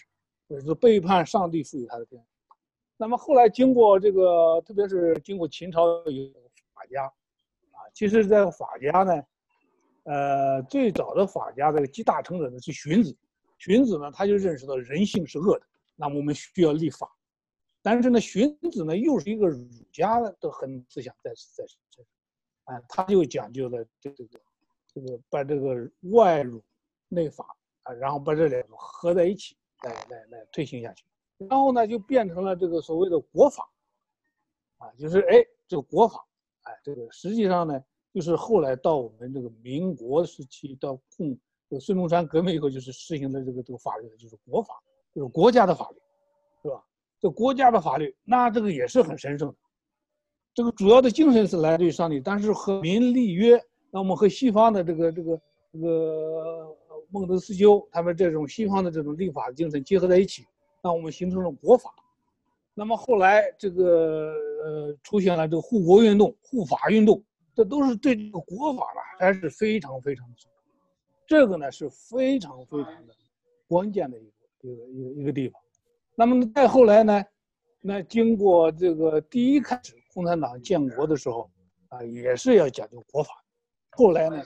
[0.48, 2.24] 或者说背叛上帝赋予他的天。
[2.96, 6.30] 那么后来经过这个，特别是经过秦朝有
[6.72, 9.22] 法家，啊，其实这个法家呢，
[10.04, 13.16] 呃，最早的法家这个集大成者呢是荀子，
[13.58, 17.10] 荀子呢他就认识到人性是恶的，那么我们需要立法。
[17.82, 24.24] 但是呢，荀子呢又是一个儒家的很思想在在在，啊，他就讲究了这个
[24.94, 26.62] 这个把这个外儒
[27.08, 27.44] 内法
[27.82, 31.04] 啊，然后把这两个合在一起来来来推行下去，
[31.38, 33.68] 然后呢就变成了这个所谓的国法，
[34.78, 36.24] 啊，就是哎这个国法，
[36.62, 44.74] 哎这个实际上呢就是后来到我们这个民国时期到共这个孙中山革命以后就是实行的这个这个法律就是国法，
[45.14, 45.96] 就是国家的法律，
[46.62, 46.84] 是吧？
[47.20, 49.54] 这国家的法律，那这个也是很神圣的。
[50.52, 55.40] 这个主要的精神是来自于上帝，但是和民立约，那我们和西方的这个这个
[55.72, 56.76] 这个
[57.14, 60.44] 孟德斯鸠他们这种西方的这种立法精神结合在一起，
[60.82, 61.94] 那我们形成了国法。
[62.74, 67.22] 那么后来这个呃出现了这个护国运动、护法运动，
[67.54, 70.58] 这都是对这个国法呢还是非常非常重要。
[71.24, 73.14] 这个呢是非常非常的
[73.68, 75.62] 关键的一个一个一个一个地方。
[76.16, 77.24] 那么再后来呢，
[77.80, 79.94] 那经过这个第一开始。
[80.14, 81.50] 共产党建国的时候，
[81.88, 83.32] 啊，也是要讲究国法。
[83.90, 84.40] 后来呢，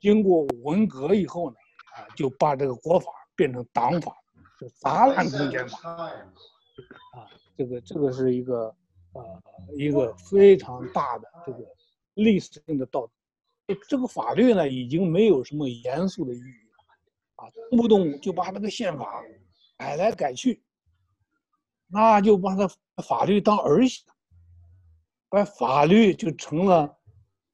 [0.00, 1.56] 经过文革以后呢，
[1.94, 4.16] 啊，就把这个国法变成党法，
[4.58, 5.90] 就砸烂公检法。
[5.90, 8.74] 啊，这个这个是一个，
[9.12, 9.42] 呃，
[9.76, 11.58] 一个非常大的这个
[12.14, 13.06] 历史性的倒
[13.66, 13.78] 退。
[13.88, 19.22] 这个法律呢，已经没有什么严肃的意义了，啊，动不动就把这个宪法
[19.78, 20.62] 改来改去，
[21.88, 22.68] 那就把它
[23.02, 24.02] 法律当儿戏。
[25.28, 26.94] 把法律就成了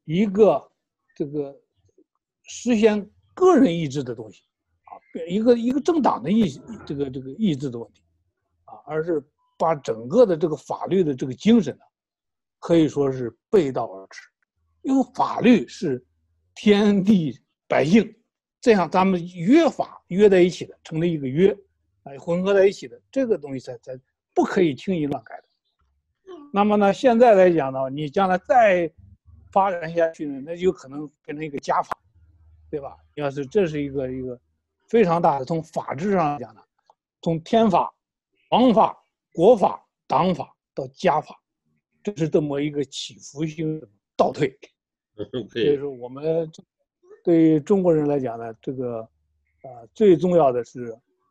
[0.03, 0.69] 一个
[1.15, 1.57] 这个
[2.43, 4.43] 实现个人意志的东西
[4.83, 4.99] 啊，
[5.29, 8.03] 一个一个政党的意这个这个意志的问题
[8.65, 9.25] 啊，而是
[9.57, 11.85] 把整个的这个法律的这个精神呢，
[12.59, 14.29] 可以说是背道而驰。
[14.83, 16.05] 因为法律是
[16.55, 18.13] 天地百姓
[18.61, 21.57] 这样咱们约法约在一起的，成了一个约，
[22.05, 24.01] 哎，混合在一起的这个东西才才
[24.35, 25.45] 不可以轻易乱改的。
[26.53, 28.91] 那么呢，现在来讲呢，你将来再
[29.53, 31.98] 发展下去呢，那就可能变成一个家法，
[32.71, 32.97] 对吧？
[33.15, 34.39] 要是这是一个一个
[34.89, 36.61] 非常大的，从法治上来讲呢，
[37.23, 37.93] 从天法、
[38.51, 38.97] 王法、
[39.33, 41.39] 国法、党法到家法，
[42.03, 44.59] 这是这么一个起伏性的倒退。
[45.51, 46.51] 所以说，我们
[47.25, 49.01] 对于中国人来讲呢，这个
[49.63, 50.85] 呃最重要的是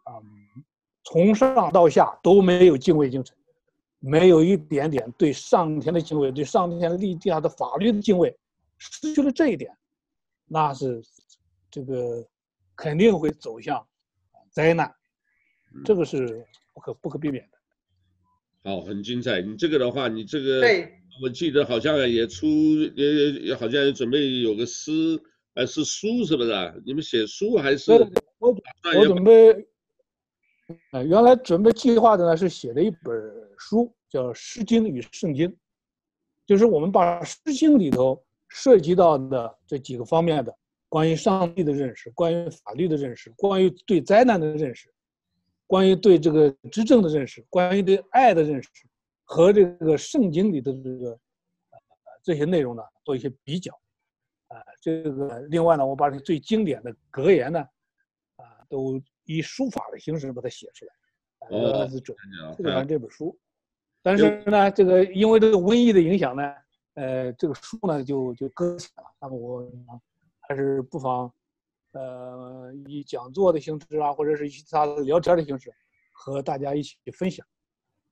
[0.04, 0.64] 啊、嗯，
[1.04, 3.36] 从上到下都没有敬畏精神。
[4.00, 8.38] 没有一点点对上天的敬畏，对上天立下的法律的敬畏，
[8.78, 9.76] 失去了这一点，
[10.46, 11.02] 那是
[11.78, 12.28] 这个
[12.76, 13.86] 肯定会走向
[14.50, 14.92] 灾难，
[15.86, 17.58] 这个是不可不可避免的。
[18.64, 19.42] 好，很精彩。
[19.42, 22.48] 你这个的话，你这个，对，我记得好像也出，
[22.96, 24.92] 也也好像准备有个诗，
[25.54, 26.74] 呃，是书是不是啊？
[26.84, 27.92] 你们写书还是？
[28.40, 28.50] 我
[28.96, 29.68] 我准备。
[30.94, 33.14] 呃，原来准备计划的呢是写了一本
[33.60, 35.48] 书，叫《诗经与圣经》，
[36.44, 40.58] 就是我们把《诗经》里头涉及到的这几个方面的
[40.90, 44.94] 关于上帝的认识、关于法律的认识、关于对灾难的认识、
[45.66, 48.70] 关于对这个执政的认识、关于对爱的认识
[49.24, 51.80] 和这个圣经里的这个呃
[52.24, 53.74] 这些内容呢做一些比较，
[54.48, 57.60] 啊，这个另外呢，我把这最经典的格言呢，
[58.38, 59.02] 啊，都。
[59.30, 60.94] 以书法的形式把它写出来，
[61.50, 61.86] 呃，
[62.86, 63.38] 这本书，
[64.02, 66.54] 但是呢，这个因为这个瘟疫的影响呢，
[66.94, 69.04] 呃，这个书呢就就搁浅了。
[69.20, 69.70] 那么我
[70.48, 71.32] 还是不妨，
[71.92, 75.72] 呃，以讲座的形式啊，或者是其他的聊天的形式，
[76.12, 77.46] 和大家一起分享。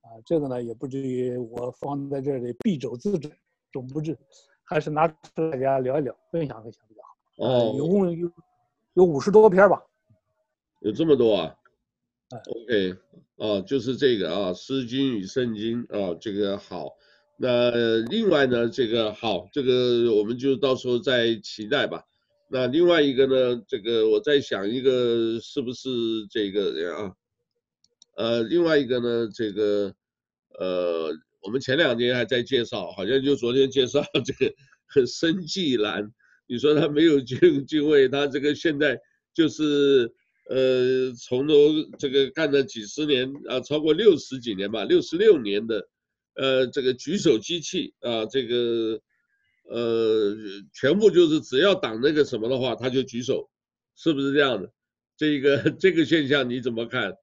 [0.02, 3.32] 啊，这个呢也不至于我放在这里敝帚自珍，
[3.72, 4.16] 总不至，
[4.62, 7.48] 还是拿出来大家聊一聊，分享分享比较好。
[7.48, 8.30] 哦，一共有
[8.94, 9.82] 有五十多篇吧。
[10.80, 11.56] 有这么多啊
[12.28, 12.94] ？OK，
[13.36, 16.96] 哦，就是这个啊，《诗经》与《圣经》啊，这个好。
[17.38, 17.70] 那
[18.08, 22.04] 另外呢，这个好，这个我们就到时候再期待吧。
[22.48, 25.88] 那另外一个呢，这个我在想一个是不是
[26.30, 27.12] 这个人啊？
[28.16, 29.94] 呃，另外一个呢，这个
[30.58, 34.32] 呃，我们前两天还在介绍，好像就昨天介绍这
[35.00, 36.12] 个申纪兰，
[36.46, 39.00] 你说他没有敬敬畏，他这个现在
[39.34, 40.12] 就是。
[40.48, 41.54] 呃，从头
[41.98, 45.88] 这个干了几十年啊，超过六十几年吧，六十六年的，
[46.36, 49.00] 呃，这个举手机器啊，这个，
[49.68, 50.34] 呃，
[50.72, 53.48] 全部就是只要党那个什么的话，他就举手，
[53.96, 54.72] 是不是这样的？
[55.16, 57.14] 这个 这个现象你怎么看？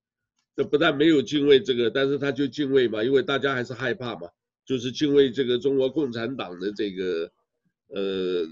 [0.55, 4.29] 这不但没有敬畏这个，但是他就敬畏嘛，因为大家还是害怕嘛，
[4.65, 7.31] 就是敬畏这个中国共产党的这个，
[7.89, 8.45] 呃。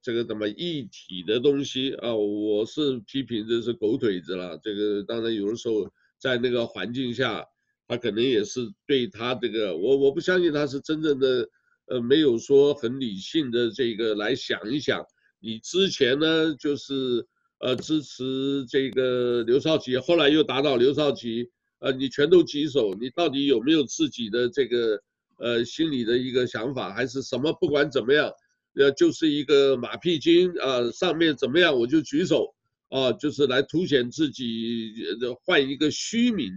[0.00, 2.14] 这个怎么一体的东西啊？
[2.14, 4.58] 我是批评这是狗腿子了。
[4.62, 7.44] 这个当然有的时候在那个环境下，
[7.86, 11.46] 他可能也是对他这个，我我不相信他是真正的，
[11.88, 15.04] 呃，没有说很理性的这个来想一想。
[15.40, 17.26] 你之前呢就是
[17.60, 25.00] 呃支持这个刘少奇，后来又打倒刘少奇，呃，你全都举手，你到底有没有自己的这个
[25.38, 27.52] 呃心里的一个想法，还是什么？
[27.60, 28.32] 不管怎么样。
[28.74, 32.54] 呃，就是一个马屁精啊，上面怎么样我就举手
[32.90, 34.94] 啊，就是来凸显自己，
[35.42, 36.52] 换一个虚名，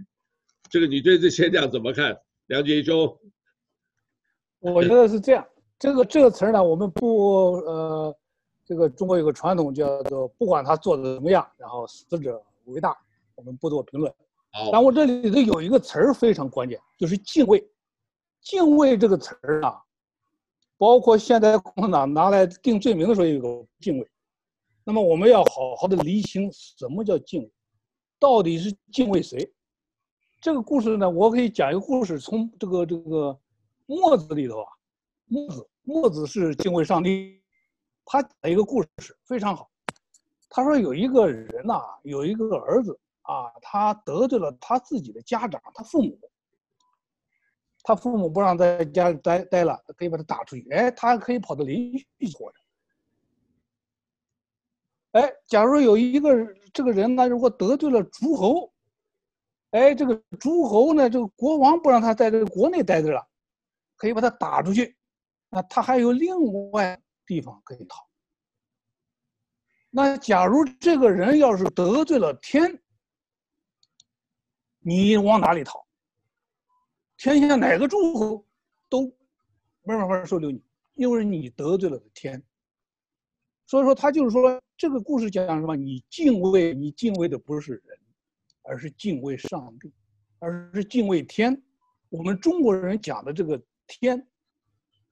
[0.70, 2.16] 这个你对这现象 怎么看，
[2.46, 3.18] 梁杰兄？
[4.62, 5.44] 我觉得是这样，
[5.76, 8.16] 这个这个词儿呢，我们不呃，
[8.64, 12.96] 这个中国有个传统叫做不管他做的怎么样，然后死者为大，
[13.34, 14.12] 我们不做评论。
[14.52, 17.68] 好，但我这里头有一个词儿非常关键，就是敬畏。
[18.40, 19.82] 敬畏这个词儿啊，
[20.78, 24.08] 包括现在共产党拿来定罪名的时候也有个敬畏。
[24.84, 27.50] 那么我们要好好的厘清什么叫敬畏，
[28.18, 29.52] 到底是敬畏谁？
[30.40, 33.38] 这个故事呢，我可以讲一个故事，从这个这个
[33.86, 34.68] 墨子里头啊，
[35.26, 37.42] 墨子墨子是敬畏上帝，
[38.04, 39.70] 他讲一个故事非常好。
[40.48, 46.18] 他说有一个人呐、有一个儿子啊，他得罪了他自己的家长，他父母。
[47.84, 50.64] 他父母不让在家里待待了，可以把他打出去。
[50.70, 52.38] 哎，他还可以跑到邻居家。
[55.12, 56.32] 哎，假如有一个
[56.72, 58.72] 这个人呢，如果得罪了诸侯，
[59.72, 63.26] 哎，这个诸侯呢，这个国王不让他在这个国内待着了，
[64.02, 64.96] 可以把他打出去。
[65.48, 66.34] 那他还有另
[66.72, 68.04] 外地方可以逃。
[69.90, 72.82] 那假如这个人要是得罪了天，
[74.80, 75.86] 你往哪里逃？
[77.16, 78.44] 天下哪个诸侯
[78.88, 79.02] 都
[79.82, 80.60] 没办法收留你，
[80.94, 82.42] 因为你得罪了天。
[83.68, 85.76] 所以说，他就是说，这个故事讲什么？
[85.76, 87.98] 你敬畏，你敬畏的不是人，
[88.62, 89.94] 而是敬畏上帝，
[90.40, 91.62] 而是敬畏天。
[92.08, 94.26] 我们中国人讲的这个天，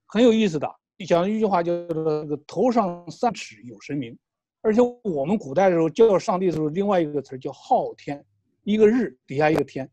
[0.07, 0.69] 很有意思的。
[1.07, 4.17] 讲一句话叫做“这个头上三尺有神明”，
[4.61, 8.23] 而且我们古代的时候叫上帝的时候，另外一个词叫昊天，
[8.65, 9.91] 一个日底下一个天。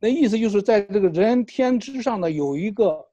[0.00, 3.06] 那意思就是在这个人天之上呢，有一个，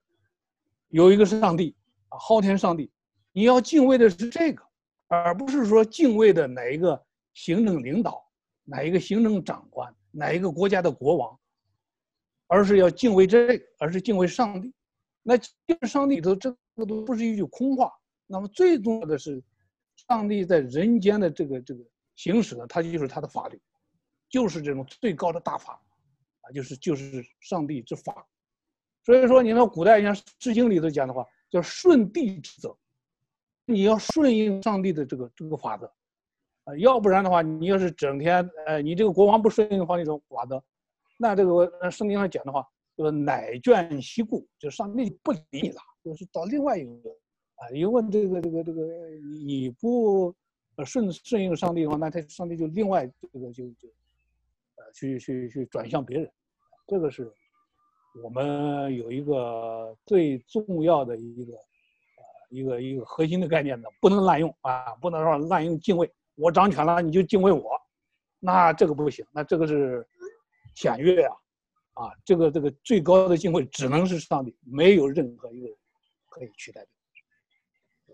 [0.88, 1.76] 有一个是上帝
[2.07, 2.89] 啊，昊天上帝。
[3.34, 4.64] 你要敬畏的是这个，
[5.07, 7.03] 而不是说敬畏的哪一个
[7.34, 8.24] 行政领导，
[8.64, 11.38] 哪一个行政长官，哪一个国家的国王，
[12.47, 14.74] 而是要敬畏这个，而是敬畏上帝。
[15.24, 15.49] 那敬
[15.82, 17.91] 畏上帝里头，这个都不是一句空话。
[18.28, 19.41] 那么最重要的是，
[20.07, 21.84] 上帝在人间的这个这个
[22.15, 23.59] 行使呢，它就是他的法律，
[24.30, 25.82] 就是这种最高的大法。
[26.45, 28.28] 啊，就是就是上帝之法，
[29.05, 32.78] 所以说你们古代像《诗经》里头讲的话，叫顺帝之则，
[33.65, 35.89] 你要顺应上帝的这个这个法则，
[36.65, 40.61] 啊，要不然的话，你要是整天，呃，你这个国王不顺应皇帝这种法则，
[41.17, 47.09] 那这个圣经上讲的话，就是乃眷息故，就上帝不理你了，就是到另外一个，
[47.55, 48.81] 啊，因为这个这个这个
[49.45, 50.33] 你不
[50.85, 53.87] 顺顺应上帝的话，那他上帝就另外这个就就
[54.75, 54.91] 呃。
[54.93, 56.31] 去去去转向别人，
[56.85, 57.31] 这个是
[58.23, 66.07] 我们有一个最重要的一个呃一个一个核心的概念呢，不能滥用啊，不能说滥用敬畏。
[66.35, 67.71] 我掌权了，你就敬畏我，
[68.39, 70.07] 那这个不行，那这个是
[70.75, 71.35] 僭越啊
[71.93, 72.11] 啊！
[72.25, 75.75] 这个这个最高的敬畏只能是上帝，没有任何一个人
[76.29, 76.87] 可以取代的。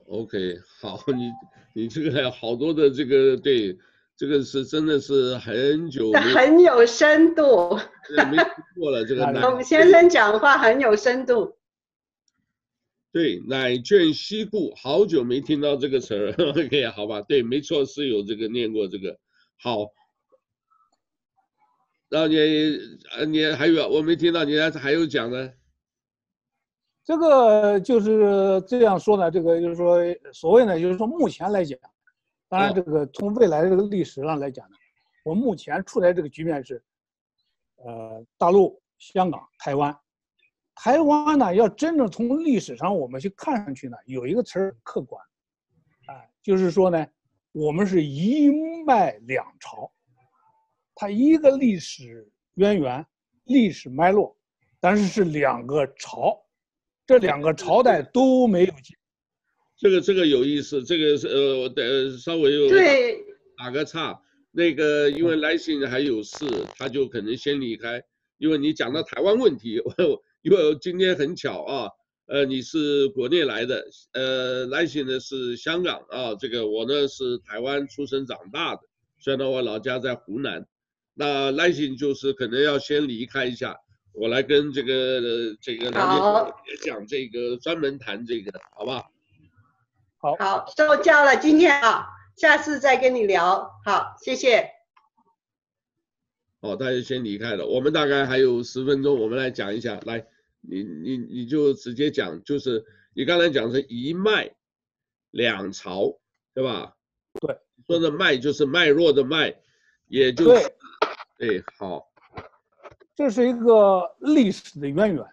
[0.07, 1.31] OK，好，你
[1.73, 3.77] 你这个好多的这个对。
[4.19, 7.79] 这个是真的是很久，很有深度。
[8.29, 9.41] 没听过了，这个 乃。
[9.45, 11.55] 我们先生讲话很有深度。
[13.13, 16.33] 对，乃眷西顾，好久没听到这个词儿。
[16.51, 19.17] OK，好吧，对，没错，是有这个念过这个。
[19.55, 19.85] 好，
[22.09, 22.35] 然后你
[23.27, 25.53] 你还有我没听到，你还还有讲呢？
[27.03, 29.97] 这个就是这样说呢，这个就是说，
[30.33, 31.79] 所谓呢，就是说目前来讲。
[32.47, 34.75] 当然，这个从未来的这个历史上来讲呢，
[35.23, 36.83] 我目前处在这个局面是，
[37.75, 39.95] 呃，大陆、香港、台湾。
[40.73, 45.23] 台湾呢，要真正从历史上我们去看上去呢，有一个词儿客观，
[46.07, 47.05] 啊，就是说呢，
[47.51, 48.49] 我们是一
[48.83, 49.91] 脉两朝，
[51.01, 53.05] 它一个历史渊源、
[53.45, 54.35] 历史脉络，
[54.81, 56.37] 但是是两个朝，
[57.07, 58.73] 这两个朝代都没有
[59.77, 62.69] 这个这个有意思，这个是呃，我得稍微有
[63.57, 64.21] 打个岔。
[64.51, 66.45] 那个因为来信还有事，
[66.75, 68.03] 他就可能先离开。
[68.37, 69.81] 因为你讲到台湾问题，
[70.43, 71.89] 因为今天很巧啊，
[72.25, 76.35] 呃，你是国内来的，呃，来信呢是香港啊。
[76.35, 78.81] 这个我呢是台湾出生长大的，
[79.17, 80.67] 虽然我老家在湖南。
[81.19, 83.77] 那来信就是可能要先离开一下，
[84.13, 89.11] 我来跟这个这个来信讲这个专门谈这个，好不好？
[90.19, 92.07] 好，好，受教了，今天啊，
[92.37, 93.69] 下次再跟你聊。
[93.83, 94.69] 好，谢谢。
[96.61, 97.67] 哦，大家先离开了。
[97.67, 99.99] 我们大概还有十分钟，我们来讲一下。
[100.05, 100.25] 来，
[100.61, 104.55] 你你你就直接讲，就是你刚才讲是一脉
[105.31, 106.17] 两朝，
[106.53, 106.93] 对吧？
[107.41, 107.57] 对，
[107.87, 109.53] 说的脉就是脉络的脉，
[110.07, 110.71] 也就是
[111.39, 112.05] 对，好。
[113.15, 115.25] 这是一个历史的渊源，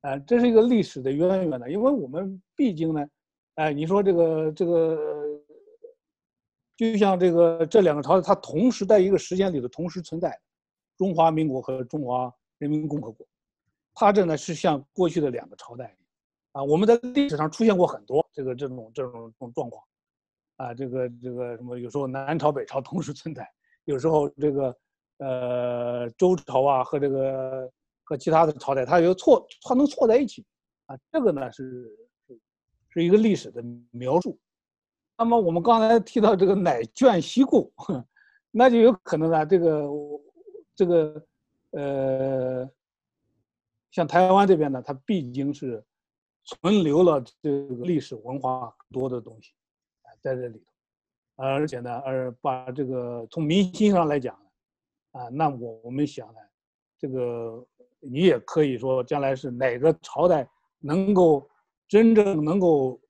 [0.00, 3.08] 啊，这是一个历史的渊源呢，因为我们毕竟呢，
[3.54, 4.98] 哎，你说这个这个，
[6.76, 10.36] 就像这个这两个朝代，它同时在一个时间里头同时存在，
[10.98, 13.24] 中华民国和中华人民共和国，
[13.94, 15.96] 它这呢是像过去的两个朝代，
[16.50, 19.84] 啊，我们在历史上出现过很多这个这种这种这种状况，
[20.56, 23.48] 啊，这个这个什么，有时候南朝北朝同时存在，
[23.90, 24.74] 有时候这个。
[25.22, 27.70] 呃，周朝啊和这个
[28.04, 30.42] 和其他的朝代，它有错，它能错在一起，
[30.86, 31.94] 啊，这个呢是
[32.26, 32.40] 是
[32.88, 34.38] 是一个历史的描述。
[35.18, 37.70] 那么我们刚才提到这个乃眷西故，
[38.50, 39.90] 那就有可能呢，这个
[40.74, 41.22] 这个
[41.72, 42.70] 呃，
[43.90, 45.84] 像台湾这边呢，它毕竟是
[46.44, 49.52] 存留了这个历史文化多的东西
[50.22, 50.69] 在这里头，
[51.42, 54.38] 而且呢，而把这个从民心上来讲。
[55.12, 56.38] 啊，那我我们想呢，
[56.96, 57.66] 这个
[57.98, 61.50] 你也可以说，将来是哪个朝代能够
[61.88, 63.00] 真正能够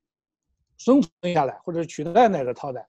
[0.78, 2.88] 生存下来，或者取代哪个朝代，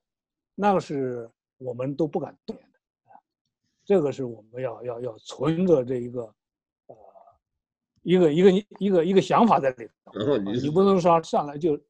[0.54, 3.20] 那个是我们都不敢动的啊。
[3.84, 6.22] 这个是我们要要要存着这一个，
[6.86, 6.96] 呃，
[8.00, 10.18] 一个一个一个一个想法在里头。
[10.18, 11.80] 然后你你不能说上来就哎，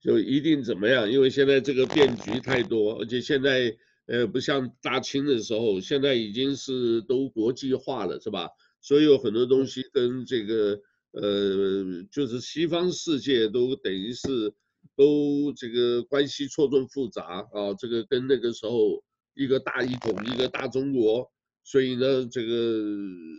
[0.00, 1.10] 就一定怎么样？
[1.10, 3.76] 因为现在这个变局太多，而且现在。
[4.06, 8.48] 呃，不像大清的时候，现在已经是都国际化了，是吧？
[8.80, 10.80] 所以有很多东西跟这个
[11.12, 14.52] 呃，就是西方世界都等于是
[14.96, 17.72] 都这个关系错综复杂啊。
[17.78, 19.00] 这个跟那个时候
[19.34, 21.30] 一个大一统，一个大中国，
[21.62, 22.82] 所以呢，这个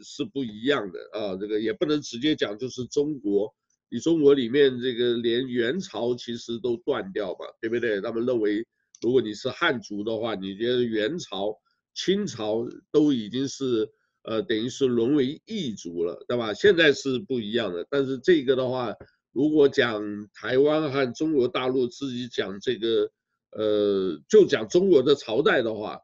[0.06, 1.36] 是不一样的啊。
[1.36, 3.54] 这个也不能直接讲就是中国，
[3.92, 8.02] 你中国里面这个连元朝其实都断掉嘛，对不对？
[8.02, 8.66] 他们认为。
[9.04, 11.58] 如果你是汉族的话，你觉得元朝、
[11.96, 13.90] 清朝都已经是
[14.22, 16.54] 呃，等于是沦为异族了，对吧？
[16.54, 17.84] 现在是不一样的。
[17.90, 18.94] 但是这个的话，
[19.32, 20.00] 如果讲
[20.36, 23.10] 台湾和中国大陆自己讲这个，
[23.54, 25.98] 呃，就讲中国的朝代的话，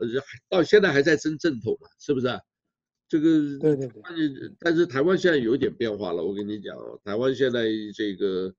[0.00, 0.08] 呃，
[0.48, 2.26] 到现在还在争正统嘛，是不是？
[3.12, 4.50] 这个对对对。
[4.58, 8.54] 但是台湾现在有点变化了，我跟你讲，台湾现在这个。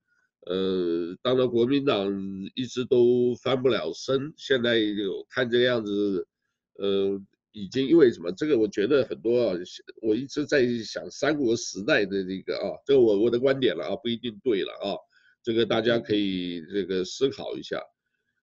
[0.45, 2.11] 呃，当然国民党
[2.53, 6.27] 一直都翻不了身，现在有看这个样子，
[6.73, 7.17] 呃，
[7.53, 8.29] 已经因为什么？
[8.33, 9.55] 这个我觉得很多啊，
[10.01, 14.99] 我一直在想三国时代的这个啊，这个我我的观点了啊，不一定对了啊，
[15.41, 17.81] 这个大家可以这个思考一下。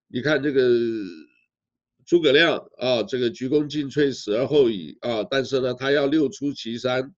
[0.08, 0.62] 你看这个
[2.06, 7.14] 诸葛亮啊，这个鞠躬尽瘁，死而后已啊，但是呢，他要六出祁山，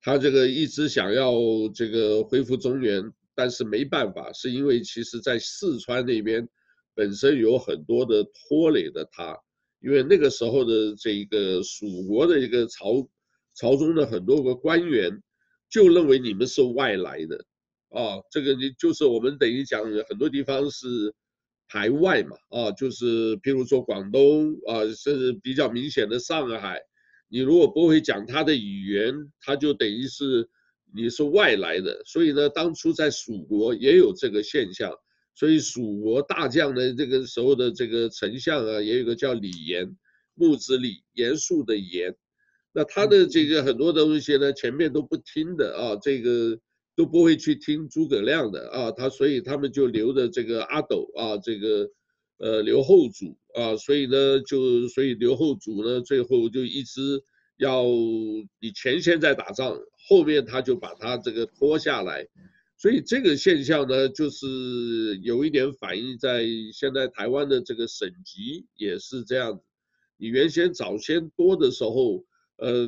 [0.00, 1.32] 他这个一直想要
[1.74, 3.12] 这个恢复中原。
[3.36, 6.48] 但是没办法，是因为其实，在四川那边
[6.94, 9.36] 本身有很多的拖累的他，
[9.80, 13.08] 因为那个时候的这个蜀国的一个朝
[13.56, 15.20] 朝中的很多个官员，
[15.68, 17.44] 就认为你们是外来的，
[17.88, 21.12] 啊，这个你就是我们等于讲很多地方是
[21.68, 26.80] 排外嘛，啊，就是譬如说广东啊，甚至比较明显的上海，
[27.28, 30.48] 你如果不会讲他的语言，他就等于是。
[30.96, 34.92] 你是外来的，所以呢，当初在蜀国也有这个现象，
[35.34, 39.96] 所以蜀国大将的这个时候的这个丞相啊，也有个叫李严，
[40.34, 42.14] 木子李，严肃的严，
[42.72, 46.60] 那他的这个很多东西呢，前面都不听的啊，这个
[46.96, 51.90] 都不会去听诸葛亮的啊，他所以他们就留着这个阿斗啊，这个
[52.38, 57.22] 呃刘后主啊，所以呢就所以刘后主呢最后就一直
[57.56, 57.84] 要
[58.60, 59.78] 你前线在打仗。
[60.06, 62.28] 后面他就把他这个拖下来，
[62.76, 69.62] 所以这个现象呢，就是有一点反映在现在台湾的这个省级也是这样子。
[70.18, 72.22] 你原先早先多的时候，
[72.58, 72.86] 呃，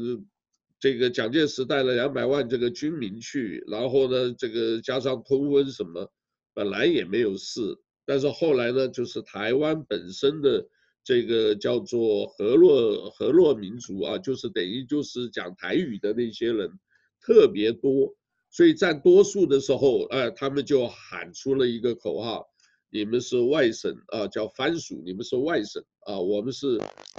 [0.79, 6.11] 这个蒋介石带了两百万这个军民去，然后呢，这个加上通婚什么，
[6.55, 10.67] 本来也没有事，但是后来呢，就是台湾本身的
[11.05, 16.71] 这个叫做河洛河洛民族啊，就是等于就是讲台语的那些人。
[17.19, 18.15] 特别多，
[18.51, 22.47] 所以占多数的时候，呃，他们就喊出了一个口号
[22.89, 26.79] ：“你们是外省啊，叫番薯；你们是外省啊，我们是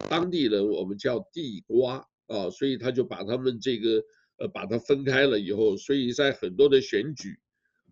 [0.10, 4.04] 当地人，我们叫地瓜啊。”所以他就把他们这个
[4.38, 7.40] 呃把它分开了以后，所以在很多的选举，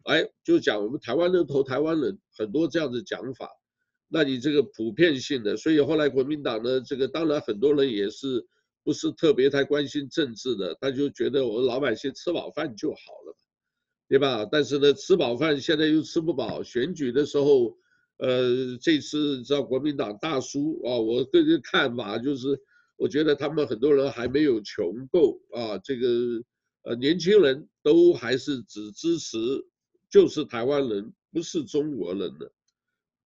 [0.04, 3.50] 哎，就讲我们台湾人投台湾人，很多这样的讲法。
[4.08, 8.46] 那你这个普遍性的，所以后来国民党呢，这个当然很多人也是。
[8.86, 13.36] 不是特别太关心政治的，他就觉得我们老百姓吃饱饭就好了，
[14.08, 14.46] 对吧？
[14.46, 16.62] 但是呢，吃饱饭现在又吃不饱。
[16.62, 17.76] 选举的时候，
[18.18, 22.62] 呃，这次知道国民党大输啊，我个人看法就是，
[22.98, 26.08] 我觉得他们很多人还没有穷够啊，这个
[26.84, 29.38] 呃年轻人都还是只支持
[30.10, 32.52] 就是台湾人，不是中国人的。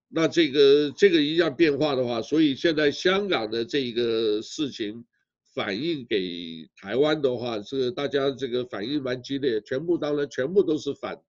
[0.08, 5.06] 那这个这个一样变化的话，所以现在香港的这个事情
[5.54, 11.22] 反映给台湾的话，这个大家这个反应蛮激烈，全部当然全部都是反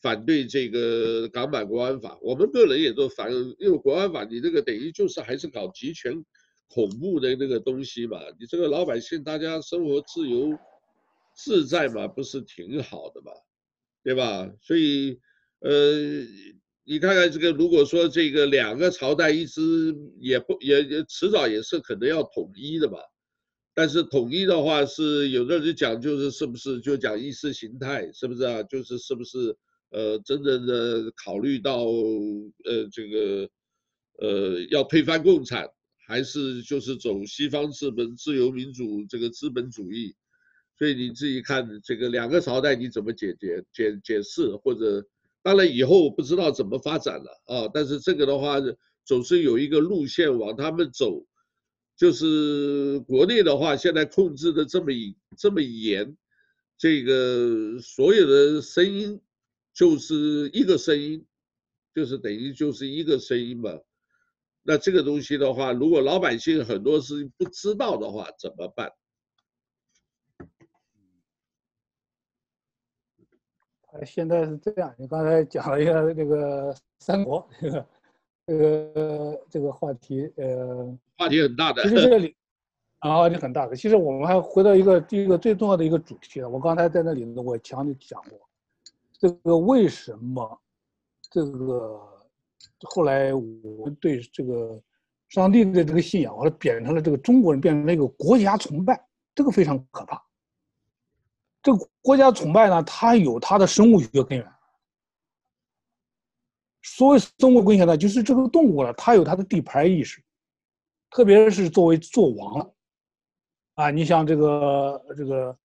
[0.00, 2.16] 反对这个港版国安法。
[2.22, 6.24] 我们个人也都反，因为国安法你这个等于就是还是搞集权
[6.72, 10.56] 恐怖的那个东西嘛，你这个老百姓大家生活自由
[11.36, 13.32] 自在嘛，不是挺好的嘛，
[14.02, 14.50] 对吧？
[14.62, 15.18] 所以
[15.60, 16.26] 呃。
[16.84, 22.98] 你看看这个，如果说这个两个朝代一直也不也也迟早也是可能要统一的嘛，
[23.72, 28.64] 但是统一的话是有的人讲就是是不是就讲意识形态，是不是啊？
[28.64, 29.56] 就是是不是
[29.90, 33.48] 呃真正的考虑到呃这个
[34.18, 35.70] 呃要推翻共产，
[36.12, 40.14] 还是就是走西方资本自由民主这个资本主义？
[40.76, 45.02] 所以你自己看这个两个朝代你怎么解决解解释或者？
[45.44, 48.58] 当然以后不知道怎么发展了啊，但是这个的话
[49.04, 51.26] 总是有一个路线往他们走，
[51.96, 54.92] 就是国内的话现在控制的这么
[55.36, 56.16] 这么严，
[56.78, 59.20] 这个所有的声音
[59.74, 61.24] 就是一个声音，
[61.92, 63.70] 就是等于就是一个声音嘛。
[64.62, 68.92] 那这个东西的话，如果老百姓很多事情不知道的话，怎么办？
[74.06, 77.86] 现在是这样，你刚才讲了一下这个三国这个
[78.46, 81.82] 这个这个话题，呃，话题很大的。
[81.82, 82.34] 其实这里
[83.00, 83.76] 啊，话题很大的。
[83.76, 88.40] 其实我们还回到一个第一个最重要的一个主题，我刚才在那里呢，我强调讲过，
[89.18, 90.58] 这个为什么
[91.30, 92.00] 这个
[92.82, 94.80] 后来我对这个
[95.28, 99.00] 上帝的这个信仰，或者变成了这个中国人变成了一个国家崇拜，
[99.34, 100.22] 这个非常可怕。
[101.62, 104.52] 这个国家崇拜呢，它有它的生物学根源。
[106.82, 110.20] 所谓生物根源呢，就是这个动物呢，它有它的地盘意识，
[111.10, 112.74] 特别是作为做王了，
[113.74, 115.58] 啊，你像这个这个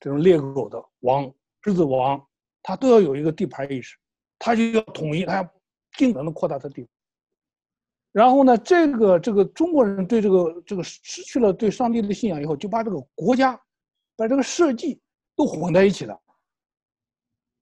[0.00, 1.32] 这种猎狗的王、
[1.62, 2.20] 狮子王，
[2.62, 3.96] 它都要有一个地盘意识，
[4.40, 5.44] 它就要统一，它要
[5.96, 6.90] 尽可能扩大它的地盘。
[8.12, 13.60] 然后呢，这个这个中国人对这个这个失去了对上帝的信仰以后，就把这个国家，
[14.16, 15.00] 把这个社稷。
[15.38, 16.18] 都混在一起了，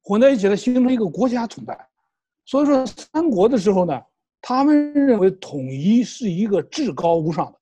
[0.05, 1.91] 混在一起了，形成一个国家崇拜。
[2.45, 4.01] 所以说，三国的时候呢，
[4.41, 7.59] 他们认为统一是一个至高无上的，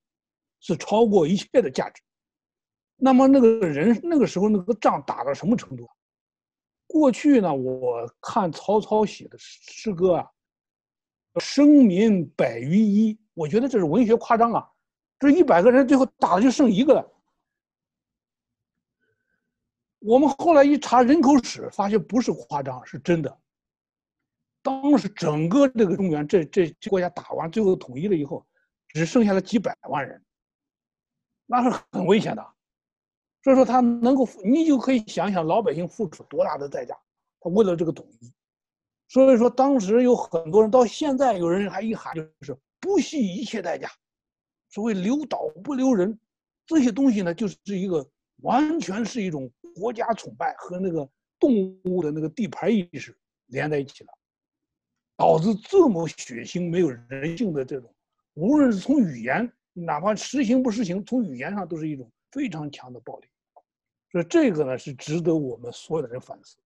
[0.61, 2.03] 是超过一切的价值。
[2.95, 5.89] 那么那个人那个时候那个仗打到什么程度？
[6.87, 10.29] 过去呢，我看曹操写的诗歌啊
[11.41, 14.68] ，“生民百余一”，我觉得这是文学夸张啊。
[15.18, 17.09] 这一百个人最后打的就剩一个了。
[20.01, 23.39] 我们后来一查人口史，发现不是夸张，是真的。
[24.61, 28.45] 当时整个这个中原这这国家打完，最后统一了以后，
[28.89, 30.20] 只剩下了几百万人，
[31.47, 32.45] 那是很危险的。
[33.45, 36.97] 所以说他能够，你就可以想想老百姓付出多大的代价，
[37.41, 38.33] 他为了这个统一。
[39.13, 43.91] 所以说当时有很多人，到现在有人还一喊就是不惜一切代价，
[44.71, 46.19] 所谓留岛不留人，
[46.65, 49.53] 这些东西呢，就是一个完全是一种。
[49.75, 51.09] 国家崇拜和那个
[51.39, 51.51] 动
[51.85, 54.13] 物的那个地盘意识连在一起了，
[55.17, 57.91] 导致这么血腥、没有人性的这种，
[58.35, 63.27] 无论是从语言，哪怕实行不实行，从语言上都是一种非常强的暴力。
[64.11, 66.59] 所以这个呢是值得我们所有的人反思。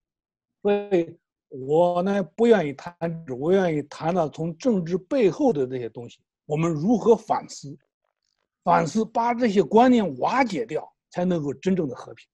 [0.63, 1.17] 所以
[1.49, 2.95] 我呢不愿意谈，
[3.39, 7.77] 我愿意谈到从政治背后的这些东西，我们如何反思，
[8.65, 12.27] 反思把这些观念瓦解掉，才能够真正的和平。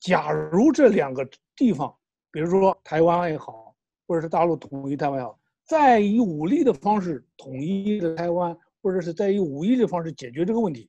[0.00, 1.94] 假如这两个地方，
[2.30, 3.74] 比如说台湾也好，
[4.06, 10.88] 或者是大陆统一台湾也好，再以武力的方式统一的台湾，或者是再以武力的方式解决这个问题，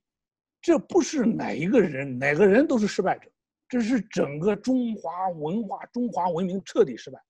[0.62, 3.30] 这不是哪一个人哪个人都是失败者，
[3.68, 7.20] 这是整个中华文化、中华文明彻底失败。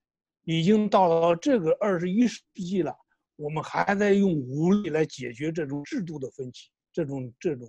[0.45, 2.97] 已经到了这个二十一世纪了，
[3.37, 7.67] 我们还在用武力来解决这种制度的分歧，这种这种，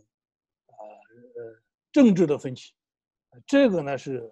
[0.67, 1.61] 呃呃
[1.91, 2.74] 政治的分歧。
[3.45, 4.30] 这个呢是，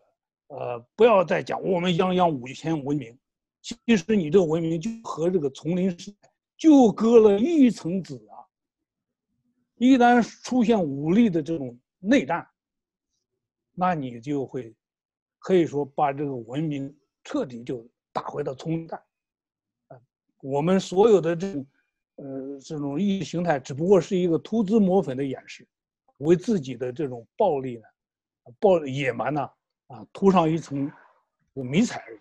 [0.47, 3.17] 呃，不要再讲我们泱泱五千文明，
[3.61, 8.39] 其实你这个文明就和这个丛林时代就隔了一层纸啊。
[9.75, 12.45] 一旦出现武力的这种内战，
[13.73, 14.75] 那你就会
[15.37, 19.01] 可以说把这个文明彻底就打回到丛林战。
[19.87, 19.97] 啊，
[20.41, 21.67] 我们所有的这种，
[22.15, 25.67] 呃，这种意识形态只不过是一个涂脂抹粉的掩饰。
[26.19, 27.83] 为自己的这种暴力呢，
[28.59, 29.41] 暴野蛮呢，
[29.87, 30.91] 啊，涂上一层
[31.53, 32.19] 迷彩而已。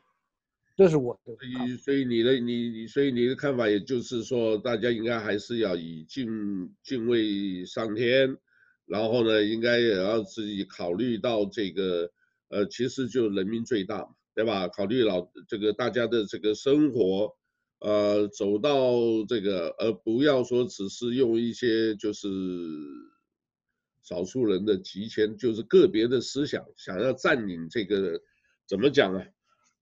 [0.77, 1.35] 这是我的。
[1.35, 8.37] 所以，所以你的你你，所以你的看法，也就是说，大家应该还是要以敬敬畏上天，
[8.85, 12.09] 然后呢，应该也要自己考虑到这个，
[12.51, 14.69] 呃，其实就人民最大嘛，对吧？
[14.69, 17.35] 考虑老这个大家的这个生活，
[17.81, 18.93] 呃，走到
[19.29, 22.29] 这个，而不要说只是用一些就是
[24.05, 28.21] 少数人的极权，就是个别的思想想要占领这个，
[28.69, 29.27] 怎么讲啊？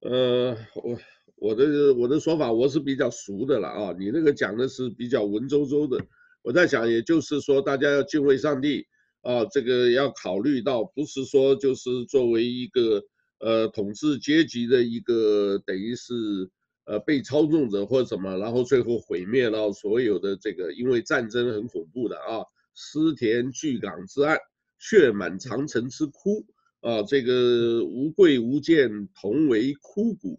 [0.01, 0.99] 呃，我
[1.35, 6.03] 我的我的说法我是比较俗的了啊，你那个讲的是比较文绉绉的。
[6.41, 8.87] 我在想，也就是说，大家要敬畏上帝
[9.21, 13.03] 啊，这个要考虑到，不是说就是作为一个
[13.39, 16.15] 呃统治阶级的一个等于是
[16.85, 24.39] 呃被操纵者或什么，然后最后毁灭了所有的这个，因为战争很恐怖的啊，思田巨港之案，
[24.79, 26.47] 血满长城之窟。
[26.83, 30.39] 啊，这个无贵无贱，同为枯骨。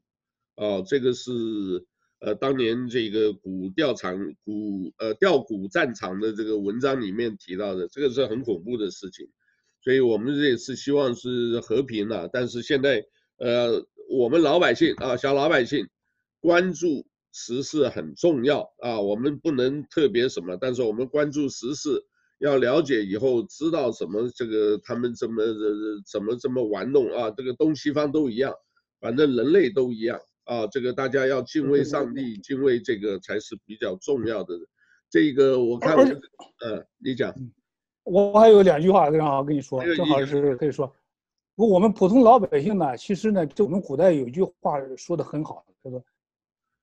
[0.56, 1.32] 啊，这个是
[2.20, 9.28] 呃当年这个古调场古呃调古战场的这个文章里面提到的，这个是很恐怖的事情。
[9.88, 13.02] 所以我们这也是希望是和平的，但是现在
[13.38, 15.88] 呃我们老百姓啊，小老百姓
[16.42, 22.04] 关注时事很重要啊，我们不能特别什么，但是我们关注时事。
[22.40, 25.42] 要了解以后知道什么这个他们怎么
[26.06, 27.32] 怎么怎么玩弄啊？
[27.38, 28.54] 这个东西方都一样，
[29.00, 30.68] 反正人类都一样啊。
[30.68, 34.54] 这个大家要敬畏上帝，敬畏这个才是比较重要的。
[35.10, 37.34] 这个我看，嗯，你讲。
[38.08, 40.90] 我还有两句话正好跟你说，正好是可以说。
[41.56, 46.02] 不，我们普通老百姓呢，其实呢，就我们古代有一句话说的很好，叫做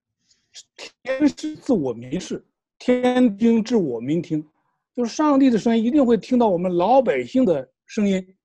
[1.03, 2.45] “天师自我明示，
[2.79, 4.47] 天听自我明听”。
[4.95, 8.37] 就是上帝的声音一定会听到我们老百姓的声音，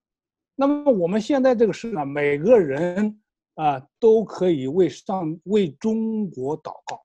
[0.56, 3.20] 那么我们现在这个事呢，每个人
[3.56, 7.04] 啊都可以为上为中国祷告，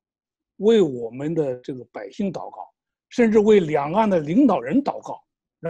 [0.59, 2.71] 为我们的这个百姓祷告，
[3.09, 5.21] 甚至为两岸的领导人祷告。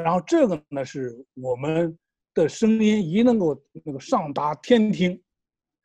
[0.02, 1.96] 然后这个呢，是我们
[2.34, 5.20] 的声音一能够那个上达天听，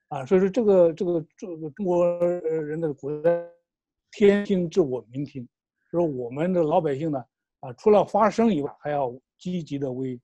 [0.07, 3.45] 啊，所以说这个这个这个中国人的古代
[4.11, 5.47] 天听自我民听，
[5.91, 7.23] 说我们的老百姓呢。
[7.61, 10.17] 啊，除了发声以外，还要积极的为，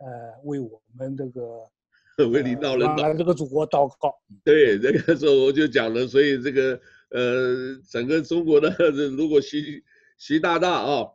[0.00, 0.08] 呃，
[0.42, 1.70] 为我们这个
[2.28, 4.12] 为领导人祷、呃、这个祖国祷告。
[4.44, 6.80] 对，这个时候我就讲了，所以这个
[7.10, 8.68] 呃，整个中国的
[9.16, 9.80] 如果习
[10.18, 11.06] 习大大啊，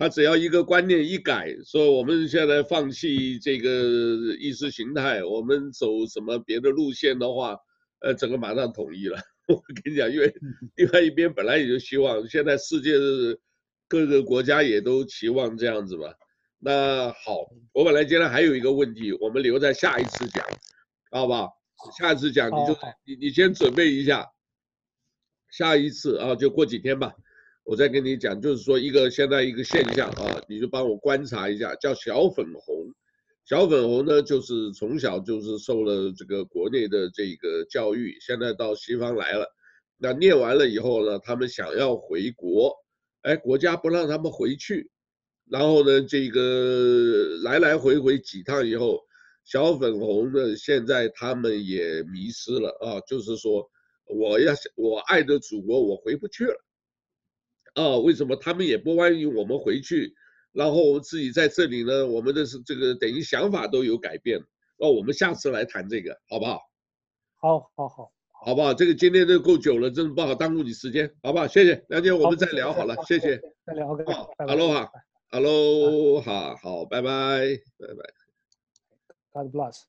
[0.00, 7.56] 他只要一个观念一改，说我们现在放弃这个意识形态，我们走什么别的路线的话，
[8.00, 9.18] 呃，整个马上统一了。
[9.46, 10.34] 我跟你讲，因为
[10.76, 13.38] 另外一边本来也就希望，现在世界是。
[13.90, 16.14] 各个国家也都期望这样子吧。
[16.60, 20.46] 那好，我本来今天还有一个问题，我们留在下一次讲，
[21.10, 21.50] 好不好？
[21.98, 24.24] 下一次讲你就你你先准备一下，
[25.50, 27.12] 下一次啊就过几天吧，
[27.64, 32.86] 我再跟你讲，就是说一个现在一个现象啊，你就帮我观察一下，叫小粉红。
[33.44, 39.46] 小粉红呢，就是从小就是受了这个国内的这个教育，现在到西方来了，
[39.98, 42.74] 那念完了以后呢，他们想要回国。
[43.22, 44.90] 哎，国家不让他们回去，
[45.50, 49.00] 然后呢，这个来来回回几趟以后，
[49.44, 53.68] 小粉红呢，现在他们也迷失了啊，就是说，
[54.06, 56.64] 我要我爱的祖国，我回不去了，
[57.74, 60.14] 啊，为什么他们也不欢迎我们回去？
[60.52, 64.40] 然后我们自己在这里呢，我们的是这个等于想法都有改变，
[64.78, 66.60] 那我们下次来谈这个，好不好？
[67.36, 68.12] 好，好，好。
[68.42, 68.72] 好不好？
[68.72, 71.46] 这个今天都够久了，真的不好耽误你时间，好不好？
[71.46, 73.38] 谢谢梁姐，我们再聊好了，谢谢。
[73.66, 73.88] 再聊。
[73.88, 74.90] 好，Hello 哈
[75.30, 77.10] ，Hello 好，好，拜拜，
[77.78, 79.42] 拜拜。
[79.44, 79.84] God bless。